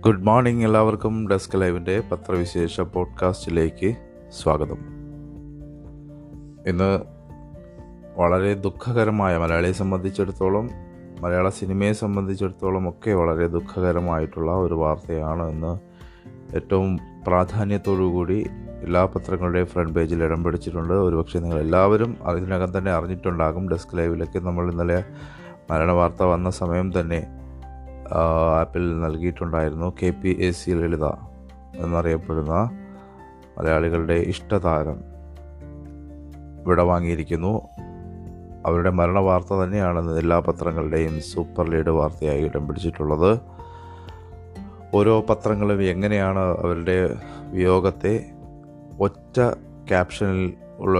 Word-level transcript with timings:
Good 0.00 0.22
morning 0.22 0.64
എല്ലാവർക്കും 0.64 1.28
ഡെസ്ക് 1.28 1.60
ലൈവിന്റെ 1.60 2.02
പത്രവിശേഷ 2.12 2.80
പോഡ്കാസ്റ്റിലേക്ക് 2.80 3.96
സ്വാഗതം. 4.30 4.78
ഇന്ന് 6.66 7.00
വളരെ 8.16 8.54
ദുഃഖകരമായ 8.54 9.38
മലയാളിയെ 9.38 9.72
സംബന്ധിച്ചിടത്തോളം 9.72 10.70
മലയാള 11.20 11.48
സിനിമയെ 11.48 11.92
സംബന്ധിച്ചിടത്തോളം 11.92 12.88
ഒക്കെ 12.88 13.10
വളരെ 13.10 13.46
ദുഃഖകരമായിട്ടുള്ള 13.46 14.52
ഒരു 14.52 14.74
വാർത്തയാണ് 14.74 15.50
ഇന്ന് 15.50 15.78
ഏറ്റവും 16.56 16.98
പ്രാധാന്യത്തോടുകൂടി 17.26 18.46
എല്ലാ 18.82 19.04
പത്രങ്ങളുടെയും 19.04 19.66
ഫ്രണ്ട് 19.66 19.92
പേജിൽ 19.92 20.24
ഇടം 20.24 20.44
പിടിച്ചിട്ടുണ്ട്. 20.44 20.94
ഒരുപക്ഷെ 20.94 21.38
നിങ്ങൾ 21.38 21.58
എല്ലാവരും 21.58 22.16
അതിനകം 22.24 22.78
തന്നെ 22.78 22.90
അറിഞ്ഞിട്ടുണ്ടാകും 22.90 23.68
ഡെസ്ക് 23.68 23.98
ലൈവിലൊക്കെ 23.98 24.38
നമ്മൾ 24.38 24.70
ഇന്നലെ 24.70 25.04
മരണ 25.70 25.90
വാർത്ത 25.90 26.22
വന്ന 26.22 26.50
സമയം 26.50 27.00
തന്നെ 27.00 27.39
ആപ്പിൽ 28.14 29.00
നൽകിയിട്ടുണ്ടായിരുന്നു 29.00 29.92
K 30.02 30.10
P 30.10 30.36
A 30.40 30.50
C 30.50 30.70
Lalitha 30.70 31.04
എന്നറിയപ്പെടുന്ന 31.76 32.70
മലയാളികളുടെ 33.58 34.14
ഇഷ്ടതാരം. 34.14 35.00
വിടവാങ്ങിയിരിക്കുന്നു 36.66 37.62
അവരുടെ 38.66 38.90
മരണ 38.90 39.18
വാർത്ത 39.18 39.54
തന്നെയാണെന്ന് 39.54 40.18
എല്ലാ 40.18 40.38
പത്രങ്ങളുടെയും 40.38 41.20
സൂപ്പർ 41.20 41.70
ലീഡ് 41.70 41.90
വാർത്തയായി 41.90 42.44
ഇടം 42.44 42.66
പിടിച്ചിട്ടുള്ളത്. 42.66 43.38
ഓരോ 44.94 45.20
പത്രങ്ങളും 45.20 45.82
എങ്ങനെയാണ് 45.82 46.38
അവരുടെ 46.38 47.16
വിയോഗത്തെ 47.50 48.30
ഒറ്റ 49.00 49.40
ക്യാപ്ഷനിൽ 49.88 50.54
ഉള്ള 50.78 50.98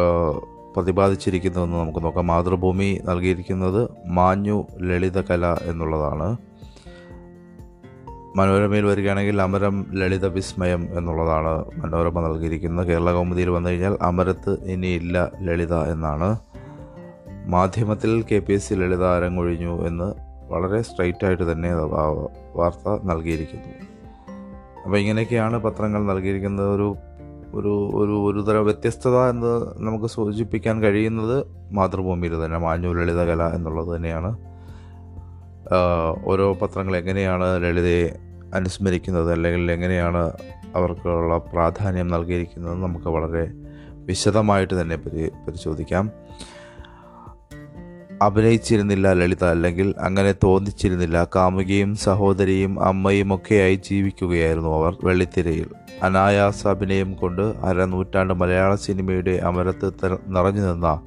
പ്രതിപാദിച്ചിരിക്കുന്നതെന്ന് 0.76 1.76
നമുക്ക് 1.76 2.04
നോക്കാം. 2.04 2.26
മാതൃഭൂമി 2.26 3.00
നൽകിയിരിക്കുന്നത് 3.04 3.90
മാഞ്ഞു 4.06 4.66
ലളിതകല 4.80 5.56
എന്നുള്ളതാണ്. 5.62 6.36
മനോരമയിൽ 8.36 8.84
വരികയാണെങ്കിൽ 8.84 9.42
അമരം 9.42 9.86
ലളിത 9.92 10.26
വിസ്മയം 10.26 10.88
എന്നുള്ളതാണ് 10.98 11.64
മനോരമ 11.76 12.20
നൽകിയിരിക്കുന്നത്. 12.20 12.86
കേരള 12.86 13.12
കൗമുദിയിൽ 13.12 13.50
വന്നു 13.50 13.70
കഴിഞ്ഞാൽ 13.70 13.98
അമരത്ത് 14.02 14.64
ഇനിയില്ല 14.64 15.30
ലളിത 15.42 15.74
എന്നാണ്. 15.74 16.38
മാധ്യമത്തിൽ 17.46 18.24
K 18.32 18.38
P 18.38 18.52
S 18.52 18.68
C 18.68 18.74
Lalitha 18.74 19.04
അരങ്ങൊഴിഞ്ഞു 19.04 19.86
എന്ന് 19.86 20.14
വളരെ 20.52 20.82
സ്ട്രൈറ്റ് 20.82 21.26
ആയിട്ട് 21.26 21.52
തന്നെ 21.52 21.74
വാർത്ത 22.54 23.04
നൽകിയിരിക്കുന്നു. 23.04 23.68
അപ്പോൾ 24.84 24.98
ഇങ്ങനെയൊക്കെയാണ് 24.98 25.58
പത്രങ്ങൾ 25.58 26.04
നൽകിയിരിക്കുന്നത്. 26.04 26.74
ഒരു 26.74 26.96
ഒരു 27.54 27.90
ഒരു 27.94 28.12
ഒരു 28.12 28.40
തരം 28.40 28.64
വ്യത്യസ്തത 28.64 29.16
എന്ന് 29.16 29.66
നമുക്ക് 29.76 30.06
സൂചിപ്പിക്കാൻ 30.06 30.82
കഴിയുന്നത് 30.82 31.46
മാതൃഭൂമിയിൽ 31.72 32.44
തന്നെ 32.44 32.58
മാഞ്ഞു 32.58 32.88
ലളിതകല 32.88 33.42
എന്നുള്ളത് 33.42 33.96
തന്നെയാണ്. 33.96 34.49
ഓരോ 36.24 36.54
പത്രങ്ങൾ 36.54 36.96
എങ്ങനെയാണ് 36.96 37.62
ലളിതയെ 37.62 38.16
അനുസ്മരിക്കുന്നത് 38.54 39.32
അല്ലെങ്കിൽ 39.32 39.72
എങ്ങനെയാണ് 39.72 40.32
അവർക്കുള്ള 40.74 41.38
പ്രാധാന്യം 41.38 42.08
നൽകിയിരിക്കുന്നത് 42.08 42.82
നമുക്ക് 42.82 43.06
വളരെ 43.06 43.48
വിശദമായിട്ട് 43.92 44.80
തന്നെ 44.80 44.96
പരി 44.96 45.28
പരിശോധിക്കാം. 45.28 46.10
അഭിനയിച്ചിരുന്നില്ല 48.22 49.12
ലളിത 49.12 49.44
അല്ലെങ്കിൽ 49.44 49.94
അങ്ങനെ 49.98 50.32
തോന്നിച്ചിരുന്നില്ല. 50.32 51.26
കാമുകിയും 51.36 51.96
സഹോദരിയും 51.96 52.84
അമ്മയും 52.84 53.34
ഒക്കെയായി 53.34 53.74
ജീവിക്കുകയായിരുന്നു 53.74 54.68
അവർ 54.68 54.96
വെള്ളിത്തിരയിൽ. 55.04 55.66
അനായാസ 56.02 56.66
അഭിനയം 56.66 57.12
കൊണ്ട് 57.12 57.42
അരനൂറ്റാണ്ട് 57.42 58.34
മലയാള 58.34 58.74
സിനിമയുടെ 58.74 59.30
അമരത്ത് 59.30 59.92
നിറഞ്ഞു 60.26 60.60
നിന്ന 60.60 61.00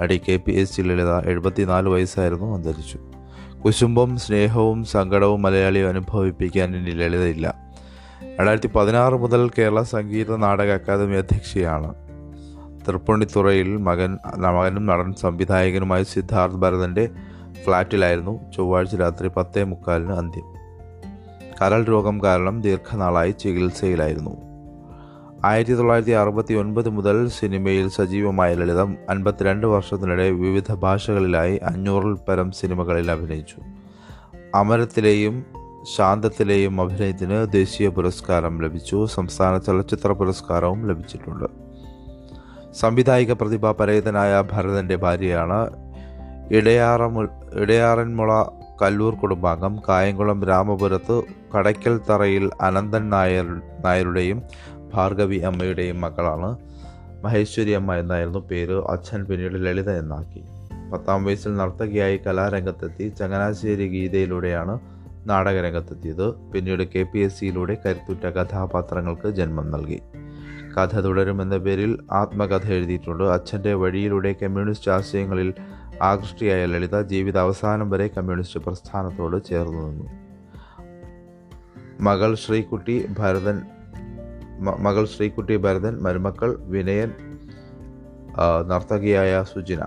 നടി 0.00 0.20
K 0.28 0.36
P 0.36 0.52
S 0.52 0.76
C 0.76 0.82
Lalitha 0.82 1.28
എഴുപത്തിനാല് 1.28 1.88
വയസ്സായിരുന്നു 1.88 2.54
അന്തരിച്ചു. 2.54 2.98
കുശുംബം 3.64 4.16
സ്നേഹവും 4.16 4.84
സങ്കടവും 4.84 5.42
മലയാളിയെ 5.42 5.86
അനുഭവിപ്പിക്കാൻ 5.86 6.76
ഇനി 6.76 6.90
ലളിതയില്ല. 6.90 7.54
രണ്ടായിരത്തി 8.38 8.66
പതിനാറ് 8.66 9.14
മുതൽ 9.14 9.50
കേരള 9.58 9.82
സംഗീത 9.82 10.36
നാടക 10.36 10.72
അക്കാദമി 10.72 11.16
അധ്യക്ഷയാണ്. 11.16 11.94
തൃപ്പൂണിത്തുറയിൽ 12.88 13.76
മകൻ 13.76 14.18
മകനും 14.36 14.86
നടൻ 14.86 15.12
സംവിധായകനുമായ 15.12 16.02
സിദ്ധാർത്ഥ് 16.02 16.56
ഭരതന്റെ 16.56 17.08
ഫ്ലാറ്റിലായിരുന്നു 17.64 18.50
ചൊവ്വാഴ്ച 18.56 18.96
രാത്രി 18.96 19.28
പത്തേ 19.28 19.62
മുക്കാലിന് 19.62 20.12
അന്ത്യം. 20.12 20.44
കരൾ 21.62 21.84
രോഗം 21.84 22.22
കാരണം 22.22 22.60
ദീർഘനാളായി 22.60 23.30
ചികിത്സയിലായിരുന്നു. 23.30 24.53
ആയിരത്തി 25.44 25.74
തൊള്ളായിരത്തി 25.74 26.10
അറുപത്തി 26.10 26.54
ഒൻപത് 26.54 26.88
മുതൽ 26.88 27.28
സിനിമയിൽ 27.28 27.88
സജീവമായ 27.88 28.54
ലളിതം 28.54 28.96
അൻപത്തിരണ്ട് 29.10 29.66
വർഷത്തിനിടെ 29.66 30.30
വിവിധ 30.30 30.72
ഭാഷകളിലായി 30.72 31.56
അഞ്ഞൂറിൽ 31.56 32.12
പരം 32.28 32.50
സിനിമകളിൽ 32.50 33.10
അഭിനയിച്ചു. 33.10 33.56
അമരത്തിലെയും 34.54 35.44
ശാന്തത്തിലെയും 35.96 36.80
അഭിനയത്തിന് 36.80 37.52
ദേശീയ 37.52 37.88
പുരസ്കാരം 37.88 38.62
ലഭിച്ചു. 38.62 39.06
സംസ്ഥാന 39.14 39.58
ചലച്ചിത്ര 39.58 40.12
പുരസ്കാരവും 40.12 40.88
ലഭിച്ചിട്ടുണ്ട്. 40.88 41.44
സംവിധായിക 42.72 43.32
പ്രതിഭ 43.32 43.70
പരേതനായ 43.70 44.44
ഭരതന്റെ 44.52 44.96
ഭാര്യയാണ് 44.96 45.70
ഇടയാറമു 46.50 47.28
ഇടയാറന്മുള 47.54 48.42
കല്ലൂർ 48.82 49.14
കുടുംബാംഗം. 49.14 49.78
കായംകുളം 49.88 50.44
രാമപുരത്ത് 50.44 51.22
കടയ്ക്കൽ 51.56 52.00
തറയിൽ 52.10 52.50
അനന്തൻ 52.60 53.10
നായർ 53.10 53.60
നായരുടെയും 53.84 54.42
ഭാർഗവി 54.94 55.36
അമ്മയുടെയും 55.36 56.00
മകളാണ്. 56.00 56.56
മഹേശ്വരി 57.24 57.70
അമ്മ 57.70 57.94
എന്നായിരുന്നു 57.94 58.38
പേര്. 58.38 58.74
അച്ഛൻ 58.74 59.24
പിന്നീട് 59.24 59.66
ലളിത 59.66 59.90
എന്നാക്കി. 59.90 60.42
പത്താം 60.92 61.24
വയസ്സിൽ 61.24 61.56
നർത്തകിയായി 61.56 62.16
കലാരംഗത്തെത്തി. 62.16 63.08
ചങ്ങനാശ്ശേരി 63.08 63.88
ഗീതയിലൂടെയാണ് 63.88 64.78
നാടകരംഗത്തെത്തിയത്. 65.26 66.30
പിന്നീട് 66.30 66.82
കെ 66.82 67.02
പി 67.02 67.18
എസ് 67.18 67.38
സിയിലൂടെ 67.38 67.76
കരുത്തുറ്റ 67.86 68.26
കഥാപാത്രങ്ങൾക്ക് 68.26 69.30
ജന്മം 69.30 69.70
നൽകി. 69.70 70.00
കഥ 70.76 71.00
തുടരുമെന്ന 71.00 71.56
പേരിൽ 71.56 71.98
ആത്മകഥ 72.12 72.66
എഴുതിയിട്ടുണ്ട്. 72.66 73.24
അച്ഛന്റെ 73.24 73.74
വഴിയിലൂടെ 73.74 74.34
കമ്മ്യൂണിസ്റ്റ് 74.42 74.90
ആശയങ്ങളിൽ 74.90 75.54
ആകൃഷ്ടിയായ 76.02 76.66
ലളിത 76.66 77.02
ജീവിത 77.02 77.38
അവസാനം 77.38 77.90
വരെ 77.90 78.08
കമ്മ്യൂണിസ്റ്റ് 78.08 78.60
പ്രസ്ഥാനത്തോട് 78.60 79.44
ചേർന്നു 79.44 79.88
നിന്നു. 79.88 80.10
മകൾ 82.00 82.34
ശ്രീകുട്ടി 82.34 83.06
ഭരതൻ 83.18 83.62
മകൾ 84.86 85.04
ശ്രീകുട്ടി 85.04 85.56
ഭരതൻ 85.56 85.94
മരുമക്കൾ 86.02 86.50
വിനയൻ 86.72 87.10
നർത്തകിയായ 88.70 89.32
സുജിന. 89.52 89.82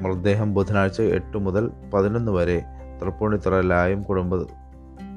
മൃതദേഹം 0.00 0.54
ബുധനാഴ്ച 0.54 1.00
എട്ട് 1.18 1.38
മുതൽ 1.38 1.70
പതിനൊന്ന് 1.94 2.32
വരെ 2.32 2.58
തൃപ്പൂണിത്തറ 3.00 3.60
ലായം 3.60 4.02
കുടുംബ 4.02 4.34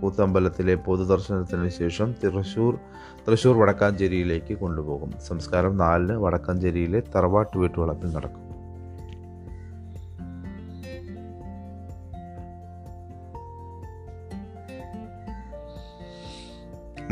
കൂത്തമ്പലത്തിലെ 0.02 0.76
പൊതുദർശനത്തിന് 0.76 1.70
ശേഷം 1.70 2.16
തൃശൂർ 2.24 2.74
തൃശൂർ 3.28 3.56
വടക്കാഞ്ചേരിയിലേക്ക് 3.62 4.54
കൊണ്ടുപോകും. 4.54 5.12
സംസ്കാരം 5.28 5.78
നാലിന് 5.78 6.18
വടക്കാഞ്ചേരിയിലെ 6.26 7.02
തറവാട്ട് 7.16 7.58
വീട്ടുവളപ്പിൽ 7.58 8.12
നടക്കും. 8.16 8.49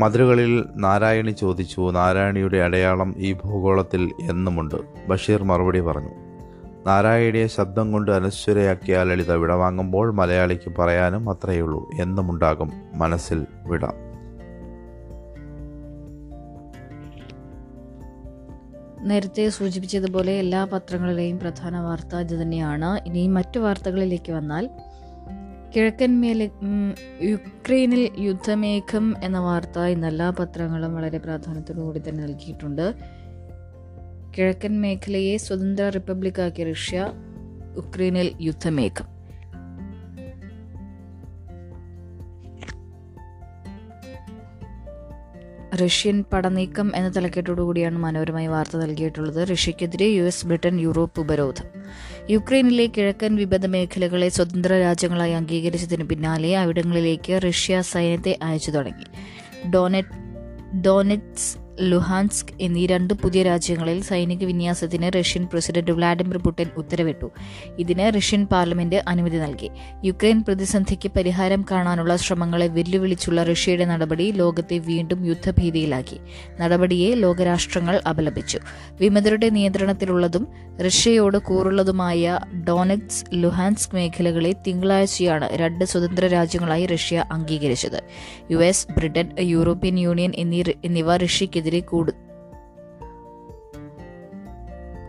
മധുരകളിൽ 0.00 0.64
നാരായണി 0.76 1.30
ചോദിച്ചു 1.30 1.90
നാരായണിയുടെ 1.90 2.58
അടയാളം 2.58 3.14
ഈ 3.16 3.32
ഭൂഗോളത്തിൽ 3.32 4.12
എന്നുമുണ്ട്. 4.20 4.74
ബഷീർ 5.08 5.42
മറുപടി 5.42 5.80
പറഞ്ഞു 5.80 6.10
നാരായണിയെ 6.86 7.46
ശബ്ദം 7.46 7.92
കൊണ്ട് 7.92 8.10
അനശ്വരയാക്കിയ 8.10 9.02
ലളിത 9.02 9.32
വിടവാങ്ങുമ്പോൾ 9.32 10.12
മലയാളിക്ക് 10.12 10.70
പറയാനും 10.76 11.30
അത്രയുള്ളൂ 11.30 11.90
എന്നുമുണ്ടാകും 12.00 12.72
മനസ്സിൽ 12.94 13.46
വിട. 13.66 13.84
നേരത്തെ 19.02 19.48
സൂചിപ്പിച്ചതുപോലെ 19.48 20.32
എല്ലാ 20.32 20.64
പത്രങ്ങളിലെയും 20.64 21.38
പ്രധാന 21.38 21.80
വാർത്ത 21.80 22.16
ഇത് 22.16 22.42
തന്നെയാണ്. 22.42 23.08
ഇനി 23.08 23.26
മറ്റു 23.26 23.58
വാർത്തകളിലേക്ക് 23.58 24.32
വന്നാൽ 24.32 24.70
കിഴക്കൻ 25.76 26.20
മേല 26.20 26.48
യുക്രൈനിൽ 27.22 28.10
യുദ്ധമേഘം 28.18 29.14
എന്ന 29.24 29.38
വാർത്ത 29.38 29.78
ഇന്ന് 29.78 30.06
എല്ലാ 30.06 30.30
പത്രങ്ങളും 30.30 30.94
വളരെ 30.94 31.18
പ്രാധാന്യത്തോടു 31.18 31.80
കൂടി 31.80 32.00
തന്നെ 32.08 32.22
നൽകിയിട്ടുണ്ട്. 32.24 32.94
കിഴക്കൻ 34.38 34.80
മേഖലയെ 34.80 35.36
സ്വതന്ത്ര 35.36 35.88
റിപ്പബ്ലിക്കാക്കിയ 35.88 36.64
റഷ്യ 36.64 37.12
യുക്രൈനിൽ 37.76 38.32
യുദ്ധമേഘം. 38.40 39.18
റഷ്യൻ 45.74 46.24
പടനീക്കം 46.32 46.92
എന്ന 46.94 47.08
തലക്കെട്ടോടുകൂടിയാണ് 47.16 47.98
മനോരമായി 47.98 48.46
വാർത്ത 48.46 48.76
നൽകിയിട്ടുള്ളത്. 48.76 49.48
റഷ്യക്കെതിരെ 49.48 50.06
യു 50.06 50.22
എസ് 50.22 50.46
ബ്രിട്ടൻ 50.46 50.80
യൂറോപ്പ് 50.80 51.20
ഉപരോധം. 51.20 51.64
യുക്രൈനിലെ 52.30 52.86
കിഴക്കൻ 52.86 53.36
വിപദ 53.36 53.66
മേഖലകളെ 53.66 54.28
സ്വതന്ത്ര 54.28 54.78
രാജ്യങ്ങളായി 54.78 55.32
അംഗീകരിച്ചതിന് 55.32 56.04
പിന്നാലെ 56.04 56.56
അവിടങ്ങളിലേക്ക് 56.56 57.40
റഷ്യ 57.48 57.80
സൈന്യത്തെ 57.80 58.38
അയച്ചു 58.42 58.70
തുടങ്ങി. 58.70 59.04
ഡോനെറ്റ് 59.70 60.76
ഡോനെറ്റ്സ് 60.76 61.67
ലുഹാൻസ്ക് 61.80 62.54
എന്നീ 62.60 62.86
രണ്ട് 62.86 63.14
പുതിയ 63.14 63.42
രാജ്യങ്ങളിൽ 63.42 64.02
സൈനിക 64.02 64.44
വിന്യാസത്തിന് 64.44 65.10
റഷ്യൻ 65.18 65.48
പ്രസിഡന്റ് 65.52 65.90
വ്ളാഡിമിർ 65.90 66.36
പുടിൻ 66.36 66.66
ഉത്തരവിട്ടു. 66.76 67.30
ഇതിന് 67.78 68.12
റഷ്യൻ 68.16 68.46
പാർലമെന്റ് 68.46 68.96
അനുമതി 69.08 69.36
നൽകി. 69.36 69.70
യുക്രൈൻ 70.04 70.44
പ്രതിസന്ധിക്ക് 70.44 71.10
പരിഹാരം 71.16 71.66
കാണാനുള്ള 71.70 72.16
ശ്രമങ്ങളെ 72.16 72.66
വെല്ലുവിളിച്ചുള്ള 72.66 73.44
റഷ്യയുടെ 73.44 73.84
നടപടി 73.84 74.30
ലോകത്തെ 74.30 74.78
വീണ്ടും 74.78 75.26
യുദ്ധഭീതിയിലാക്കി. 75.26 76.20
നടപടിയെ 76.60 77.14
ലോകരാഷ്ട്രങ്ങൾ 77.14 78.00
അപലപിച്ചു. 78.08 78.58
വിമതരുടെ 79.00 79.48
നിയന്ത്രണത്തിലുള്ളതും 79.48 80.48
റഷ്യയോട് 80.86 81.38
കൂറുള്ളതുമായ 81.38 82.40
ഡോണക്സ് 82.68 83.24
ലുഹാൻസ്ക് 83.34 83.94
മേഖലകളെ 83.94 84.54
തിങ്കളാഴ്ചയാണ് 84.66 85.48
രണ്ട് 85.52 85.84
സ്വതന്ത്ര 85.84 86.26
രാജ്യങ്ങളായി 86.26 86.86
റഷ്യ 86.86 87.24
അംഗീകരിച്ചത്. 87.32 88.02
U 88.50 88.56
S 88.56 88.86
Britain 88.92 89.28
European 89.40 89.98
Union 89.98 90.32
എന്നീ 90.36 90.62
എന്നിവ 90.84 91.16
റഷ്യക്കെതിരെ 91.16 91.67
കൂടു 91.76 92.12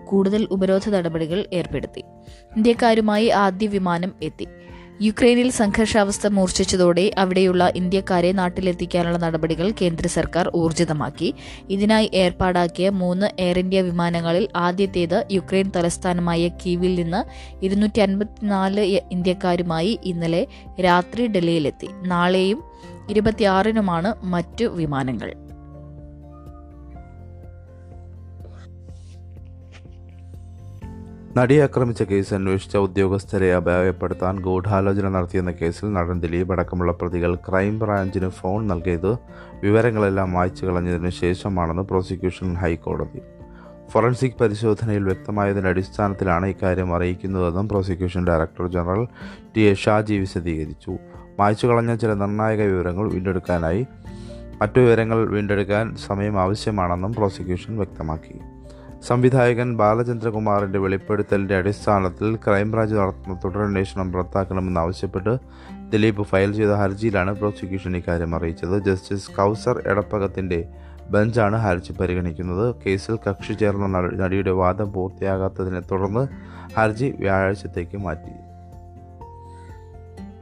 കൂടുതൽ 0.05 0.47
ഉപരോധ 0.51 0.89
നടപടികൾ 0.89 1.45
ഏർപ്പെടുത്തി. 1.53 2.03
ഇന്ത്യക്കാരുമായി 2.55 3.27
ആദ്യ 3.27 3.67
വിമാനം 3.67 4.13
എത്തി. 4.21 4.47
യുക്രൈനിൽ 5.01 5.51
സംഘർഷാവസ്ഥ 5.51 6.27
മൂർച്ഛിച്ചതോടെ 6.27 7.11
അവിടെയുള്ള 7.17 7.71
ഇന്ത്യക്കാരെ 7.75 8.31
നാട്ടിലെത്തിക്കാനുള്ള 8.31 9.17
നടപടികൾ 9.17 9.73
കേന്ദ്ര 9.81 10.07
സർക്കാർ 10.07 10.51
ഊർജിതമാക്കി. 10.55 11.33
ഇതിനായി 11.69 12.11
ഏർപ്പാടാക്കിയ 12.13 12.89
മൂന്ന് 12.89 13.27
എയർ 13.39 13.59
ഇന്ത്യ 13.59 13.81
വിമാനങ്ങളിൽ 13.81 14.47
ആദ്യത്തേത് 14.55 15.25
യുക്രൈൻ 15.31 15.71
തലസ്ഥാനമായ 15.75 16.47
കീവിൽ 16.47 16.95
നിന്ന് 16.95 17.23
ഇരുന്നൂറ്റി 17.65 17.99
അൻപത്തിനാല് 17.99 18.99
ഇന്ത്യക്കാരുമായി 19.11 19.99
ഇന്നലെ 20.03 20.47
രാത്രി 20.81 21.27
ഡൽഹിയിലെത്തി. 21.27 21.87
നാളെയും 22.07 22.63
ഇരുപത്തിയാറിനുമാണ് 23.09 24.13
മറ്റു 24.23 24.65
വിമാനങ്ങൾ. 24.65 25.48
നടിയെ 31.37 31.63
ആക്രമിച്ച 31.63 32.03
കേസ് 32.03 32.33
അന്വേഷിച്ച 32.33 32.77
ഉദ്യോഗസ്ഥരെ 32.77 33.55
അപായപ്പെടുത്താൻ 33.55 34.39
ഗൂഢാലോചന 34.39 35.09
നടത്തിയെന്ന 35.09 35.51
കേസിൽ 35.51 35.93
നടൻ 35.93 36.21
ദിലീപ് 36.21 36.51
അടക്കമുള്ള 36.51 36.91
പ്രതികൾ 36.91 37.35
ക്രൈംബ്രാഞ്ചിന് 37.35 38.29
ഫോൺ 38.29 38.67
നൽകിയത് 38.67 39.17
വിവരങ്ങളെല്ലാം 39.63 40.33
വായിച്ചു 40.33 40.65
കളഞ്ഞതിന് 40.65 41.09
ശേഷമാണെന്ന് 41.09 41.83
പ്രോസിക്യൂഷൻ 41.83 42.53
ഹൈക്കോടതി. 42.53 43.21
ഫോറൻസിക് 43.89 44.39
പരിശോധനയിൽ 44.41 45.03
വ്യക്തമായതിന്റെ 45.03 45.69
അടിസ്ഥാനത്തിലാണ് 45.69 46.45
ഇക്കാര്യം 46.45 46.95
അറിയിക്കുന്നതെന്നും 46.95 47.69
prosecution 47.69 48.27
director 48.27 48.67
general 48.67 49.07
T 49.55 49.61
A 49.61 49.73
Shaji 49.73 50.13
വിശദീകരിച്ചു. 50.13 50.97
മായ്ച്ചു 51.39 51.67
കളഞ്ഞ 51.67 51.95
ചില 51.95 52.13
നിർണായക 52.13 52.61
വിവരങ്ങൾ 52.61 53.11
വീണ്ടെടുക്കാനായി 53.11 53.87
മറ്റു 54.61 54.79
വിവരങ്ങൾ 54.79 55.27
വീണ്ടെടുക്കാൻ 55.27 55.95
സമയം 55.95 56.39
ആവശ്യമാണെന്നും 56.39 57.13
പ്രോസിക്യൂഷൻ 57.13 57.75
വ്യക്തമാക്കി. 57.75 58.39
സംവിധായകൻ 59.07 59.77
ബാലചന്ദ്രകുമാറിന്റെ 59.77 60.79
വെളിപ്പെടുത്തലിന്റെ 60.79 61.55
അടിസ്ഥാനത്തിൽ 61.55 62.35
ക്രൈംബ്രാഞ്ച് 62.35 62.95
നടത്തുന്ന 62.95 63.39
തുടരന്വേഷണം 63.45 64.13
റദ്ദാക്കണമെന്നാവശ്യപ്പെട്ട് 64.13 65.37
ദിലീപ് 65.89 66.23
ഫയൽ 66.23 66.53
ചെയ്ത 66.53 66.69
ഹർജിയിലാണ് 66.69 67.35
പ്രോസിക്യൂഷൻ 67.35 67.97
ഇക്കാര്യം 67.97 68.35
അറിയിച്ചത്. 68.35 68.83
ജസ്റ്റിസ് 68.83 69.31
കൗസർ 69.31 69.83
എടപ്പകത്തിന്റെ 69.87 70.67
ബെഞ്ചാണ് 71.09 71.55
ഹർജി 71.55 71.91
പരിഗണിക്കുന്നത്. 71.91 72.75
കേസിൽ 72.85 73.19
കക്ഷി 73.29 73.53
ചേർന്ന 73.53 73.99
നടിയുടെ 74.15 74.51
വാദം 74.51 74.93
പൂർത്തിയാകാത്തതിനെ 74.93 75.79
തുടർന്ന് 75.79 76.27
ഹർജി 76.77 77.15
വ്യാഴാഴ്ചത്തേക്ക് 77.19 77.97
മാറ്റി. 77.97 78.31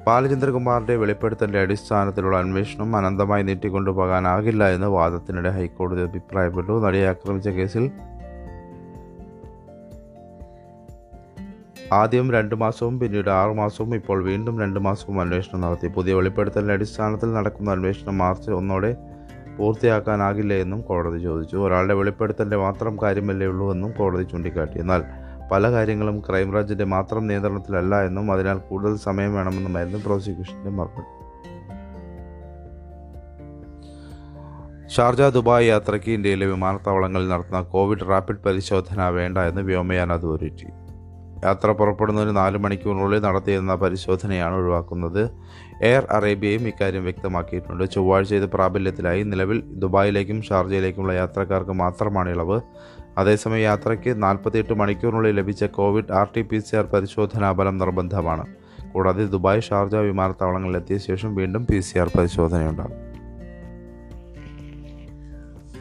ബാലചന്ദ്രകുമാറിന്റെ 0.08 0.96
വെളിപ്പെടുത്തലിന്റെ 0.96 1.60
അടിസ്ഥാനത്തിലുള്ള 1.60 2.38
അന്വേഷണം 2.38 2.96
അനന്തമായി 2.96 3.44
നീട്ടിക്കൊണ്ടുപോകാനാകില്ല 3.44 4.70
എന്ന് 4.70 4.88
വാദത്തിനിടെ 4.88 5.50
ഹൈക്കോടതി 5.50 6.02
അഭിപ്രായപ്പെട്ടു. 6.02 6.86
നടിയെ 6.86 7.10
ആക്രമിച്ച 7.10 7.50
കേസിൽ 7.50 7.92
ആദ്യം 11.94 12.32
രണ്ട് 12.32 12.56
മാസവും 12.56 13.00
പിന്നീട് 13.00 13.30
ആറു 13.30 13.54
മാസവും 13.54 13.96
ഇപ്പോൾ 13.96 14.24
വീണ്ടും 14.24 14.62
രണ്ട് 14.62 14.80
മാസവും 14.80 15.22
അന്വേഷണം 15.22 15.62
നടത്തി. 15.62 15.88
പുതിയ 15.88 16.14
വെളിപ്പെടുത്തലിന്റെ 16.14 16.74
അടിസ്ഥാനത്തിൽ 16.74 17.34
നടക്കുന്ന 17.34 17.72
അന്വേഷണം 17.72 18.18
മാർച്ച് 18.18 18.52
ഒന്നോടെ 18.52 18.98
പൂർത്തിയാക്കാനാകില്ല 19.58 20.54
എന്നും 20.54 20.82
കോടതി 20.82 21.20
ചോദിച്ചു. 21.20 21.58
ഒരാളുടെ 21.58 21.94
വെളിപ്പെടുത്തലിന്റെ 21.94 22.58
മാത്രം 22.58 23.02
കാര്യമല്ലേ 23.02 23.48
ഉള്ളൂ 23.48 23.72
എന്നും 23.72 23.92
കോടതി 23.92 24.24
ചൂണ്ടിക്കാട്ടി. 24.24 24.80
എന്നാൽ 24.80 25.04
പല 25.52 25.72
കാര്യങ്ങളും 25.72 26.20
ക്രൈംബ്രാഞ്ചിന്റെ 26.20 26.84
മാത്രം 26.84 27.28
നിയന്ത്രണത്തിലല്ല 27.28 28.06
എന്നും 28.06 28.32
അതിനാൽ 28.32 28.58
കൂടുതൽ 28.58 28.98
സമയം 28.98 29.36
വേണമെന്നുമായിരുന്നു 29.36 30.00
പ്രോസിക്യൂഷന്റെ 30.06 30.70
മറുപടി. 30.70 31.18
ഷാർജ 34.90 35.22
ദുബായ് 35.22 35.68
യാത്രയ്ക്ക് 35.68 36.12
ഇന്ത്യയിലെ 36.12 36.46
വിമാനത്താവളങ്ങളിൽ 36.46 37.28
നടത്തുന്ന 37.28 37.62
കോവിഡ് 37.62 38.10
റാപ്പിഡ് 38.10 38.38
പരിശോധന 38.38 39.10
വേണ്ട 39.10 39.38
എന്ന് 39.38 39.62
വ്യോമയാന 39.62 40.14
അതോറിറ്റി. 40.14 40.68
യാത്ര 41.44 41.72
പുറപ്പെടുന്നതിന് 41.72 42.38
നാല് 42.38 42.58
മണിക്കൂറിനുള്ളിൽ 42.58 43.20
നടത്തിയിരുന്ന 43.20 43.76
പരിശോധനയാണ് 43.76 44.56
ഒഴിവാക്കുന്നത്. 44.56 45.30
എയർ 45.82 46.08
അറേബ്യയും 46.12 46.68
ഇക്കാര്യം 46.68 47.04
വ്യക്തമാക്കിയിട്ടുണ്ട്. 47.04 47.92
ചൊവ്വാഴ്ച 47.92 48.34
ഇത് 48.34 48.46
പ്രാബല്യത്തിലായി. 48.46 49.24
നിലവിൽ 49.24 49.64
ദുബായിലേക്കും 49.74 50.42
ഷാർജയിലേക്കുമുള്ള 50.42 51.14
യാത്രക്കാർക്ക് 51.14 51.72
മാത്രമാണ് 51.72 52.30
ഇളവ്. 52.30 52.62
അതേസമയം 53.18 53.62
യാത്രയ്ക്ക് 53.62 54.24
നാൽപ്പത്തിയെട്ട് 54.24 54.74
മണിക്കൂറിനുള്ളിൽ 54.74 55.36
ലഭിച്ച 55.36 55.64
Covid 55.64 56.14
R 56.14 56.28
T 56.36 56.42
P 56.42 56.58
C 56.58 56.76
R 56.76 56.84
പരിശോധനാ 56.84 57.54
ഫലം 57.54 57.78
നിർബന്ധമാണ്. 57.78 58.46
കൂടാതെ 58.94 59.26
ദുബായ് 59.26 59.62
ഷാർജ 59.62 59.96
വിമാനത്താവളങ്ങളിലെത്തിയ 59.96 60.98
ശേഷം 60.98 61.36
വീണ്ടും 61.36 61.66
പി 61.66 61.80
സി 61.80 61.98
ആർ 61.98 62.12
പരിശോധനയുണ്ടാകും. 62.18 63.17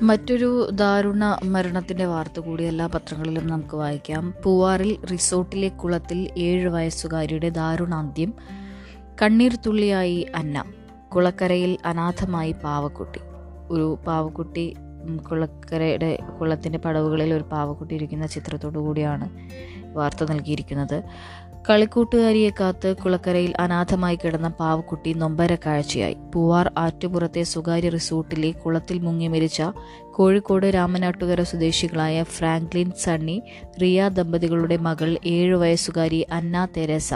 മറ്റൊരു 0.02 0.68
ദാരുണ 0.70 1.24
മരണത്തിന്റെ 1.44 2.06
വാർത്ത 2.06 2.40
കൂടി 2.40 2.64
എല്ലാ 2.64 2.86
പത്രങ്ങളിലും 2.86 3.46
നമുക്ക് 3.46 3.76
വായിക്കാം. 3.76 4.34
പൂവാറിൽ 4.44 4.98
റിസോർട്ടിലെ 5.12 5.68
കുളത്തിൽ 5.68 6.30
ഏഴ് 6.38 6.68
വയസ്സുകാരിയുടെ 6.68 7.48
ദാരുണാന്ത്യം. 7.48 8.34
കണ്ണീർ 9.22 9.56
തുള്ളിയായി 9.66 10.26
അന്ന. 10.34 10.64
കുളക്കരയിൽ 11.14 11.78
അനാഥമായി 11.84 12.52
പാവക്കുട്ടി. 12.64 13.20
ഒരു 13.70 13.98
പാവക്കുട്ടി 14.06 14.76
കുളക്കരയുടെ 15.30 16.18
കുളത്തിന്റെ 16.40 16.78
പടവുകളിൽ 16.78 17.34
ഒരു 17.34 17.42
പാവക്കുട്ടി 17.42 17.94
ഇരിക്കുന്ന 17.94 18.26
ചിത്രത്തോടു 18.26 18.78
കൂടിയാണ് 18.78 19.28
വാർത്ത 19.94 20.32
നൽകിയിരിക്കുന്നത്. 20.32 21.02
കളിക്കൂട്ടുകാരിയെ 21.70 22.50
കാത്ത് 22.60 22.96
കുളക്കരയിൽ 22.96 23.52
അനാഥമായി 23.60 24.16
കിടന്ന 24.16 24.48
പാവക്കുട്ടി 24.48 25.12
നൊമ്പര 25.12 25.54
കാഴ്ചയായി. 25.54 26.16
പൂവാർ 26.34 26.72
ആറ്റുപുറത്തെ 26.78 27.42
സ്വകാര്യ 27.42 27.88
റിസോർട്ടിലെ 27.88 28.50
കുളത്തിൽ 28.50 28.98
മുങ്ങി 28.98 29.28
മരിച്ച 29.28 29.62
കോഴിക്കോട് 30.14 30.66
രാമനാട്ടുകര 30.66 31.42
സ്വദേശികളായ 31.42 32.22
ഫ്രാങ്ക്ലിൻ 32.22 32.92
സണ്ണി 33.02 33.42
റിയ 33.82 34.08
ദമ്പതികളുടെ 34.08 34.76
മകൾ 34.76 35.18
ഏഴു 35.26 35.56
വയസ്സുകാരി 35.56 36.20
അന്ന 36.32 36.68
തെരേസ 36.76 37.14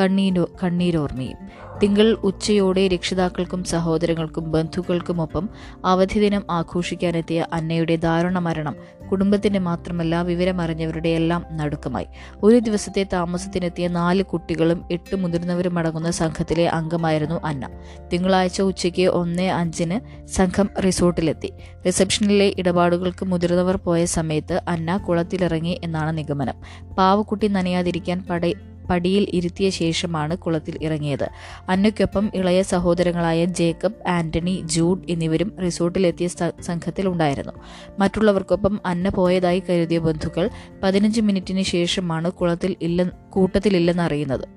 കണ്ണീരോ 0.00 0.48
കണ്ണീരോർമ്മയും. 0.64 1.36
തിങ്കൾ 1.82 2.16
ഉച്ചയോടെ 2.24 2.88
രക്ഷിതാക്കൾക്കും 2.88 3.64
സഹോദരങ്ങൾക്കും 3.64 4.52
ബന്ധുക്കൾക്കുമൊപ്പം 4.52 5.48
അവധി 5.84 6.20
ദിനം 6.20 6.42
ആഘോഷിക്കാനെത്തിയ 6.50 7.46
അന്നയുടെ 7.52 7.96
ദാരുണ 7.96 8.38
മരണം 8.38 8.76
കുടുംബത്തിന്റെ 9.10 9.58
മാത്രമല്ല 9.58 10.22
വിവരമറിഞ്ഞവരുടെ 10.22 11.08
എല്ലാം 11.08 11.44
നടുക്കമായി. 11.52 12.06
ഒരു 12.42 12.58
ദിവസത്തെ 12.58 13.06
താമസത്തിനെത്തിയ 13.12 13.88
നാല് 13.88 14.22
കുട്ടികളും 14.22 14.84
എട്ട് 14.90 15.16
മുതിർന്നവരും 15.16 15.78
അടങ്ങുന്ന 15.78 16.10
സംഘത്തിലെ 16.10 16.68
അംഗമായിരുന്നു 16.68 17.40
അന്ന. 17.44 17.68
തിങ്കളാഴ്ച 18.12 18.62
ഉച്ചയ്ക്ക് 18.62 19.06
ഒന്ന് 19.06 19.42
അഞ്ചിന് 19.42 20.26
സംഘം 20.26 20.70
റിസോർട്ടിലെത്തി. 20.84 21.52
റിസപ്ഷനിലെ 21.86 22.54
ഇടപാടുകൾക്ക് 22.58 23.24
മുതിർന്നവർ 23.24 23.76
പോയ 23.76 24.04
സമയത്ത് 24.04 24.62
അന്ന 24.68 24.96
കുളത്തിലിറങ്ങി 24.96 25.80
എന്നാണ് 25.84 26.18
നിഗമനം. 26.18 26.54
പാവക്കുട്ടി 26.94 27.48
നനയാതിരിക്കാൻ 27.48 28.24
പട 28.30 28.42
പടിയിൽ 28.90 29.26
ഇരുത്തിയ 29.32 29.70
ശേഷമാണ് 29.70 30.36
കുളത്തിൽ 30.38 30.78
ഇറങ്ങിയത്. 30.82 31.28
അന്നയ്ക്കൊപ്പം 31.68 32.30
ഇളയ 32.34 32.62
സഹോദരങ്ങളായ 32.62 33.44
ജേക്കബ് 33.44 34.08
ആന്റണി 34.08 34.62
ജൂഡ് 34.64 35.02
എന്നിവരും 35.08 35.52
റിസോർട്ടിലെത്തിയ 35.64 36.28
സംഘത്തിൽ 36.60 37.08
ഉണ്ടായിരുന്നു 37.08 37.52
മറ്റുള്ളവർക്കൊപ്പം 37.98 38.80
അന്ന 38.86 39.08
പോയതായി 39.08 39.62
കരുതിയ 39.70 39.98
ബന്ധുക്കൾ 39.98 40.50
പതിനഞ്ച് 40.82 41.20
മിനിറ്റിന് 41.20 41.62
ശേഷമാണ് 41.62 42.32
കുളത്തിൽ 42.32 42.76
ഇല്ല 42.82 43.04
കൂട്ടത്തിലില്ലെന്ന് 43.30 44.02
അറിയുന്നത് 44.02 44.48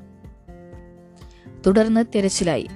തുടർന്ന് 1.66 2.06
തിരച്ചിലായി. 2.16 2.68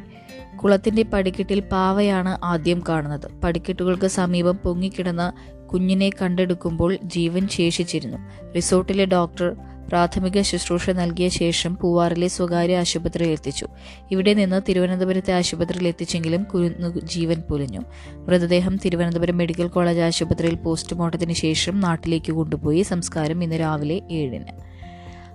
കുളത്തിന്റെ 0.64 1.04
പടിക്കെട്ടിൽ 1.04 1.60
പാവയാണ് 1.60 2.38
ആദ്യം 2.44 2.84
കാണുന്നത്. 2.90 3.28
പടിക്കെട്ടുകൾക്ക് 3.44 4.08
സമീപം 4.08 4.58
പൊങ്ങിക്കിടന്ന 4.58 5.34
കുഞ്ഞിനെ 5.74 6.10
കണ്ടെടുക്കുമ്പോൾ 6.10 6.98
ജീവൻ 7.04 7.48
ശേഷിച്ചിരുന്നു. 7.48 8.18
റിസോർട്ടിലെ 8.56 9.06
ഡോക്ടർ 9.06 9.56
പ്രാഥമിക 9.88 10.42
ശുശ്രൂഷ 10.42 10.90
നൽകിയ 10.90 11.30
ശേഷം 11.30 11.78
പൂവാറിലെ 11.78 12.28
സ്വകാര്യ 12.28 12.78
ആശുപത്രിയിൽ 12.78 13.32
എത്തിച്ചു. 13.32 13.68
ഇവിടെ 14.12 14.34
നിന്ന് 14.34 14.62
തിരുവനന്തപുരത്തെ 14.70 15.34
ആശുപത്രിയിൽ 15.34 15.88
എത്തിച്ചെങ്കിലും 15.88 16.44
കുരുന്നു 16.44 17.00
ജീവൻ 17.00 17.42
പൊലിഞ്ഞു. 17.50 17.80
മൃതദേഹം 18.16 18.78
തിരുവനന്തപുരം 18.78 19.38
മെഡിക്കൽ 19.38 19.68
കോളേജ് 19.68 20.00
ആശുപത്രിയിൽ 20.00 20.56
പോസ്റ്റ്മോർട്ടത്തിന് 20.56 21.34
ശേഷം 21.34 21.80
നാട്ടിലേക്ക് 21.80 22.32
കൊണ്ടുപോയി 22.32 22.82
സംസ്കാരം 22.82 23.44
ഇന്ന് 23.44 23.60
രാവിലെ 23.60 24.02
ഏഴിന്. 24.12 24.76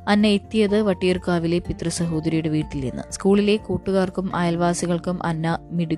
അന്ന 0.09 0.26
എത്തിയത് 0.26 0.83
വട്ടിയൂർക്കാവിലെ 0.83 1.59
പിതൃസഹോദരിയുടെ 1.59 2.49
വീട്ടിൽ 2.49 2.80
നിന്ന്. 2.80 3.12
സ്കൂളിലെ 3.12 3.57
കൂട്ടുകാർക്കും 3.57 4.37
അയൽവാസികൾക്കും 4.37 5.26
അന്ന 5.26 5.59
മിടു 5.71 5.97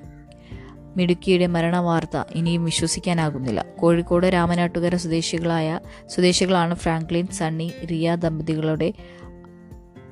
മിടുക്കിയുടെ 0.97 1.47
മരണവാർത്ത 1.47 2.23
ഇനിയും 2.35 2.65
വിശ്വസിക്കാനാകുന്നില്ല. 2.65 3.65
കോഴിക്കോട് 3.79 4.27
രാമനാട്ടുകര 4.27 4.95
സ്വദേശികളായ 4.95 5.79
സ്വദേശികളാണ് 6.09 6.75
ഫ്രാങ്ക്ലിൻ 6.75 7.27
സണ്ണി 7.27 7.71
റിയ 7.91 8.15
ദമ്പതികളുടെ 8.15 8.93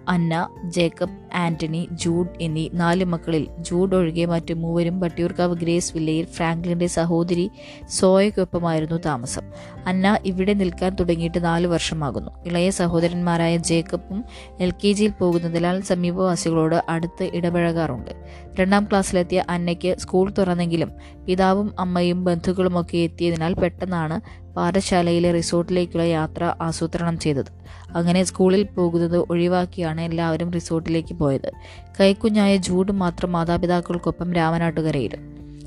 അന്ന 0.07 0.49
ജേക്കബ് 0.65 1.35
ആന്റണി 1.35 1.87
ജൂഡ് 1.91 2.27
എന്നീ 2.41 2.69
നാല് 2.73 3.05
മക്കളിൽ 3.05 3.47
ജൂഡ് 3.59 3.95
ഒഴികെ 3.95 4.25
മറ്റു 4.25 4.53
മൂവരും 4.53 4.99
വട്ടിയൂർക്കാവ് 4.99 5.55
ഗ്രേസ് 5.55 5.93
വില്ലയിൽ 5.93 6.25
ഫ്രാങ്ക്ലിന്റെ 6.25 6.87
സഹോദരി 6.87 7.51
സോയയ്ക്കൊപ്പമായിരുന്നു 7.89 8.95
താമസം. 9.05 9.41
അന്ന 9.87 10.19
ഇവിടെ 10.25 10.53
നിൽക്കാൻ 10.53 10.95
തുടങ്ങിയിട്ട് 10.95 11.43
നാല് 11.43 11.67
വർഷമാകുന്നു. 11.67 12.31
ഇളയ 12.45 12.69
സഹോദരന്മാരായ 12.69 13.57
ജേക്കബും 13.57 14.25
എൽ 14.59 14.71
കെ 14.71 14.91
ജിയിൽ 14.91 15.11
പോകുന്നതിനാൽ 15.11 15.81
സമീപവാസികളോട് 15.81 16.83
അടുത്ത് 16.89 17.31
ഇടപഴകാറുണ്ട്. 17.33 18.11
രണ്ടാം 18.59 18.85
ക്ലാസ്സിലെത്തിയ 18.85 19.43
അന്നയ്ക്ക് 19.49 19.97
സ്കൂൾ 19.97 20.33
തുറന്നെങ്കിലും 20.37 20.91
പിതാവും 21.25 21.75
അമ്മയും 21.79 22.23
ബന്ധുക്കളുമൊക്കെ 22.23 22.97
എത്തിയതിനാൽ 22.97 23.53
പെട്ടെന്നാണ് 23.53 24.21
പാഠശാലയിലെ 24.55 25.31
റിസോർട്ടിലേക്കുള്ള 25.31 26.03
യാത്ര 26.03 26.55
ആസൂത്രണം 26.61 27.19
ചെയ്തത്. 27.19 27.45
അങ്ങനെ 27.91 28.23
സ്കൂളിൽ 28.23 28.63
പോകുന്നത് 28.63 29.17
ഒഴിവാക്കിയാണ് 29.17 30.01
എല്ലാവരും 30.01 30.51
റിസോർട്ടിലേക്ക് 30.51 31.13
പോയത്. 31.13 31.51
കൈക്കുഞ്ഞായ 31.99 32.57
ജൂഡ് 32.57 32.91
മാത്രം 32.91 33.31
മാതാപിതാക്കൾക്കൊപ്പം 33.31 34.33
രാമനാട്ടുകരയിൽ. 34.33 35.11